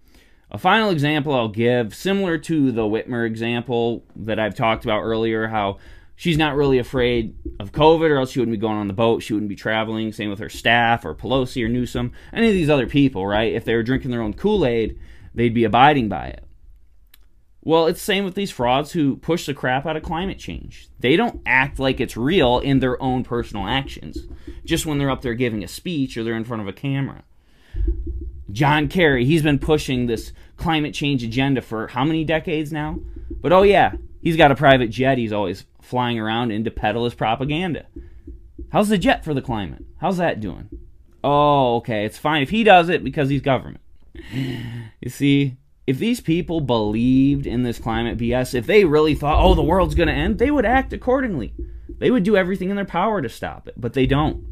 a 0.52 0.58
final 0.58 0.91
example 0.91 1.34
I'll 1.34 1.50
give, 1.50 1.95
similar 1.95 2.38
to 2.39 2.71
the 2.71 2.84
Whitmer 2.84 3.26
example 3.26 4.06
that 4.15 4.39
I've 4.39 4.56
talked 4.56 4.86
about 4.86 5.02
earlier, 5.02 5.47
how 5.47 5.80
she's 6.15 6.38
not 6.38 6.56
really 6.56 6.78
afraid 6.78 7.36
of 7.60 7.71
COVID, 7.71 8.10
or 8.10 8.17
else 8.17 8.32
she 8.32 8.39
wouldn't 8.39 8.56
be 8.56 8.62
going 8.62 8.78
on 8.78 8.88
the 8.88 8.93
boat. 8.93 9.23
She 9.23 9.34
wouldn't 9.34 9.50
be 9.50 9.56
traveling. 9.56 10.13
Same 10.13 10.30
with 10.30 10.39
her 10.39 10.50
staff, 10.50 11.04
or 11.04 11.15
Pelosi, 11.15 11.65
or 11.65 11.69
Newsom, 11.69 12.12
any 12.32 12.47
of 12.47 12.54
these 12.54 12.69
other 12.69 12.88
people, 12.88 13.26
right? 13.26 13.54
If 13.54 13.65
they 13.65 13.76
were 13.76 13.84
drinking 13.84 14.12
their 14.12 14.21
own 14.21 14.34
Kool 14.34 14.65
Aid, 14.65 15.00
they'd 15.34 15.54
be 15.54 15.63
abiding 15.63 16.10
by 16.10 16.28
it. 16.28 16.46
Well, 17.67 17.88
it's 17.88 17.99
the 17.99 18.06
same 18.06 18.23
with 18.23 18.36
these 18.36 18.49
frauds 18.49 18.93
who 18.93 19.17
push 19.17 19.45
the 19.45 19.53
crap 19.53 19.86
out 19.86 19.97
of 19.97 20.03
climate 20.03 20.39
change. 20.39 20.88
They 21.01 21.17
don't 21.17 21.41
act 21.45 21.80
like 21.80 21.99
it's 21.99 22.15
real 22.15 22.60
in 22.60 22.80
their 22.80 22.99
own 23.03 23.25
personal 23.25 23.67
actions, 23.67 24.19
just 24.63 24.86
when 24.86 24.97
they're 24.97 25.12
up 25.12 25.21
there 25.21 25.34
giving 25.34 25.65
a 25.65 25.67
speech 25.67 26.15
or 26.15 26.23
they're 26.23 26.38
in 26.38 26.45
front 26.45 26.62
of 26.62 26.69
a 26.69 26.71
camera. 26.71 27.25
John 28.53 28.88
Kerry, 28.88 29.25
he's 29.25 29.41
been 29.41 29.60
pushing 29.60 30.06
this 30.06 30.32
climate 30.56 30.93
change 30.93 31.25
agenda 31.25 31.62
for 31.62 31.88
how 31.88 32.06
many 32.06 32.23
decades 32.23 32.71
now? 32.71 33.01
But 33.30 33.51
oh, 33.51 33.63
yeah, 33.63 33.95
he's 34.21 34.38
got 34.38 34.53
a 34.53 34.56
private 34.56 34.88
jet 34.88 35.17
he's 35.17 35.34
always 35.34 35.65
flying 35.82 36.17
around 36.17 36.51
in 36.51 36.63
to 36.63 36.71
peddle 36.71 37.03
his 37.03 37.15
propaganda. 37.15 37.86
How's 38.71 38.88
the 38.88 38.97
jet 38.97 39.25
for 39.25 39.34
the 39.34 39.41
climate? 39.41 39.84
How's 39.97 40.19
that 40.19 40.39
doing? 40.39 40.69
Oh, 41.21 41.75
okay, 41.80 42.06
it's 42.06 42.17
fine 42.17 42.43
if 42.43 42.49
he 42.49 42.63
does 42.63 42.88
it 42.88 43.03
because 43.03 43.27
he's 43.27 43.41
government. 43.41 43.82
You 44.99 45.12
see, 45.12 45.58
if 45.88 45.97
these 45.97 46.19
people 46.19 46.60
believed 46.60 47.47
in 47.47 47.63
this 47.63 47.80
climate 47.80 48.17
BS, 48.17 48.54
if 48.54 48.67
they 48.67 48.84
really 48.84 49.15
thought, 49.15 49.41
oh, 49.41 49.56
the 49.56 49.63
world's 49.63 49.95
going 49.95 50.10
to 50.10 50.13
end, 50.13 50.38
they 50.38 50.52
would 50.52 50.65
act 50.65 50.91
accordingly. 50.91 51.54
They 51.97 52.12
would 52.12 52.23
do 52.23 52.36
everything 52.36 52.69
in 52.69 52.76
their 52.76 52.86
power 52.86 53.21
to 53.21 53.30
stop 53.30 53.69
it, 53.69 53.76
but 53.78 53.93
they 53.93 54.06
don't. 54.06 54.45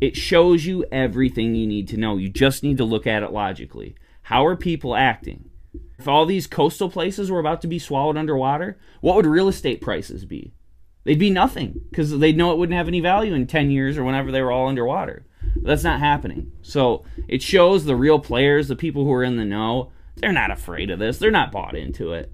It 0.00 0.16
shows 0.16 0.64
you 0.64 0.86
everything 0.90 1.54
you 1.54 1.66
need 1.66 1.86
to 1.88 1.98
know. 1.98 2.16
You 2.16 2.30
just 2.30 2.62
need 2.62 2.78
to 2.78 2.84
look 2.84 3.06
at 3.06 3.22
it 3.22 3.30
logically. 3.30 3.94
How 4.22 4.46
are 4.46 4.56
people 4.56 4.96
acting? 4.96 5.50
If 5.98 6.08
all 6.08 6.26
these 6.26 6.46
coastal 6.46 6.90
places 6.90 7.30
were 7.30 7.38
about 7.38 7.60
to 7.60 7.68
be 7.68 7.78
swallowed 7.78 8.16
underwater, 8.16 8.78
what 9.02 9.16
would 9.16 9.26
real 9.26 9.48
estate 9.48 9.80
prices 9.80 10.24
be? 10.24 10.54
They'd 11.04 11.18
be 11.18 11.30
nothing 11.30 11.82
because 11.90 12.18
they'd 12.18 12.36
know 12.36 12.50
it 12.50 12.58
wouldn't 12.58 12.76
have 12.76 12.88
any 12.88 13.00
value 13.00 13.34
in 13.34 13.46
10 13.46 13.70
years 13.70 13.96
or 13.96 14.02
whenever 14.02 14.32
they 14.32 14.42
were 14.42 14.50
all 14.50 14.66
underwater. 14.66 15.26
That's 15.54 15.84
not 15.84 16.00
happening. 16.00 16.52
So 16.62 17.04
it 17.28 17.42
shows 17.42 17.84
the 17.84 17.94
real 17.94 18.18
players, 18.18 18.66
the 18.66 18.76
people 18.76 19.04
who 19.04 19.12
are 19.12 19.22
in 19.22 19.36
the 19.36 19.44
know, 19.44 19.92
they're 20.16 20.32
not 20.32 20.50
afraid 20.50 20.90
of 20.90 20.98
this. 20.98 21.18
They're 21.18 21.30
not 21.30 21.52
bought 21.52 21.76
into 21.76 22.12
it. 22.12 22.32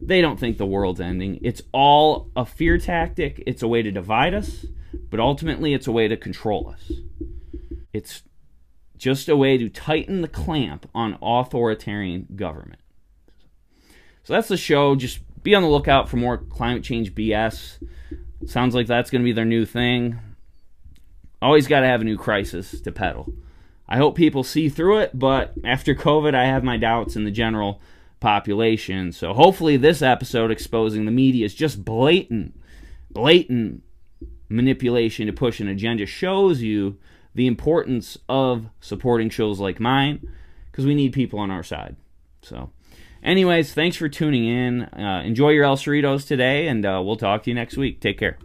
They 0.00 0.20
don't 0.20 0.38
think 0.38 0.58
the 0.58 0.66
world's 0.66 1.00
ending. 1.00 1.40
It's 1.42 1.62
all 1.72 2.30
a 2.36 2.44
fear 2.44 2.78
tactic. 2.78 3.42
It's 3.46 3.62
a 3.62 3.68
way 3.68 3.82
to 3.82 3.90
divide 3.90 4.34
us, 4.34 4.64
but 5.10 5.18
ultimately 5.18 5.74
it's 5.74 5.88
a 5.88 5.92
way 5.92 6.06
to 6.06 6.16
control 6.16 6.68
us. 6.68 6.92
It's 7.92 8.22
just 8.96 9.28
a 9.28 9.36
way 9.36 9.58
to 9.58 9.68
tighten 9.68 10.22
the 10.22 10.28
clamp 10.28 10.88
on 10.94 11.18
authoritarian 11.20 12.28
government. 12.36 12.80
So 14.22 14.34
that's 14.34 14.48
the 14.48 14.56
show. 14.56 14.94
Just 14.94 15.20
be 15.42 15.54
on 15.54 15.62
the 15.62 15.68
lookout 15.68 16.08
for 16.08 16.16
more 16.16 16.38
climate 16.38 16.84
change 16.84 17.14
BS. 17.14 17.82
Sounds 18.46 18.74
like 18.74 18.86
that's 18.86 19.10
going 19.10 19.22
to 19.22 19.24
be 19.24 19.32
their 19.32 19.44
new 19.44 19.64
thing. 19.64 20.18
Always 21.40 21.66
got 21.66 21.80
to 21.80 21.86
have 21.86 22.02
a 22.02 22.04
new 22.04 22.16
crisis 22.16 22.80
to 22.80 22.92
peddle. 22.92 23.32
I 23.88 23.96
hope 23.96 24.16
people 24.16 24.44
see 24.44 24.68
through 24.68 24.98
it, 24.98 25.18
but 25.18 25.54
after 25.64 25.94
COVID, 25.94 26.34
I 26.34 26.44
have 26.44 26.62
my 26.62 26.76
doubts 26.76 27.16
in 27.16 27.24
the 27.24 27.30
general 27.30 27.80
population. 28.20 29.12
So 29.12 29.32
hopefully, 29.32 29.76
this 29.76 30.02
episode 30.02 30.50
exposing 30.50 31.04
the 31.04 31.10
media 31.10 31.46
is 31.46 31.54
just 31.54 31.84
blatant, 31.84 32.58
blatant 33.10 33.82
manipulation 34.48 35.26
to 35.26 35.32
push 35.32 35.60
an 35.60 35.68
agenda 35.68 36.06
shows 36.06 36.60
you 36.62 36.98
the 37.34 37.46
importance 37.46 38.18
of 38.28 38.68
supporting 38.80 39.30
shows 39.30 39.60
like 39.60 39.80
mine 39.80 40.20
because 40.70 40.84
we 40.84 40.94
need 40.94 41.12
people 41.12 41.38
on 41.38 41.50
our 41.50 41.62
side. 41.62 41.96
So 42.42 42.70
Anyways, 43.22 43.72
thanks 43.74 43.96
for 43.96 44.08
tuning 44.08 44.46
in. 44.46 44.82
Uh, 44.82 45.22
enjoy 45.24 45.50
your 45.50 45.64
El 45.64 45.76
Cerritos 45.76 46.26
today, 46.26 46.68
and 46.68 46.84
uh, 46.86 47.02
we'll 47.04 47.16
talk 47.16 47.42
to 47.44 47.50
you 47.50 47.54
next 47.54 47.76
week. 47.76 48.00
Take 48.00 48.18
care. 48.18 48.38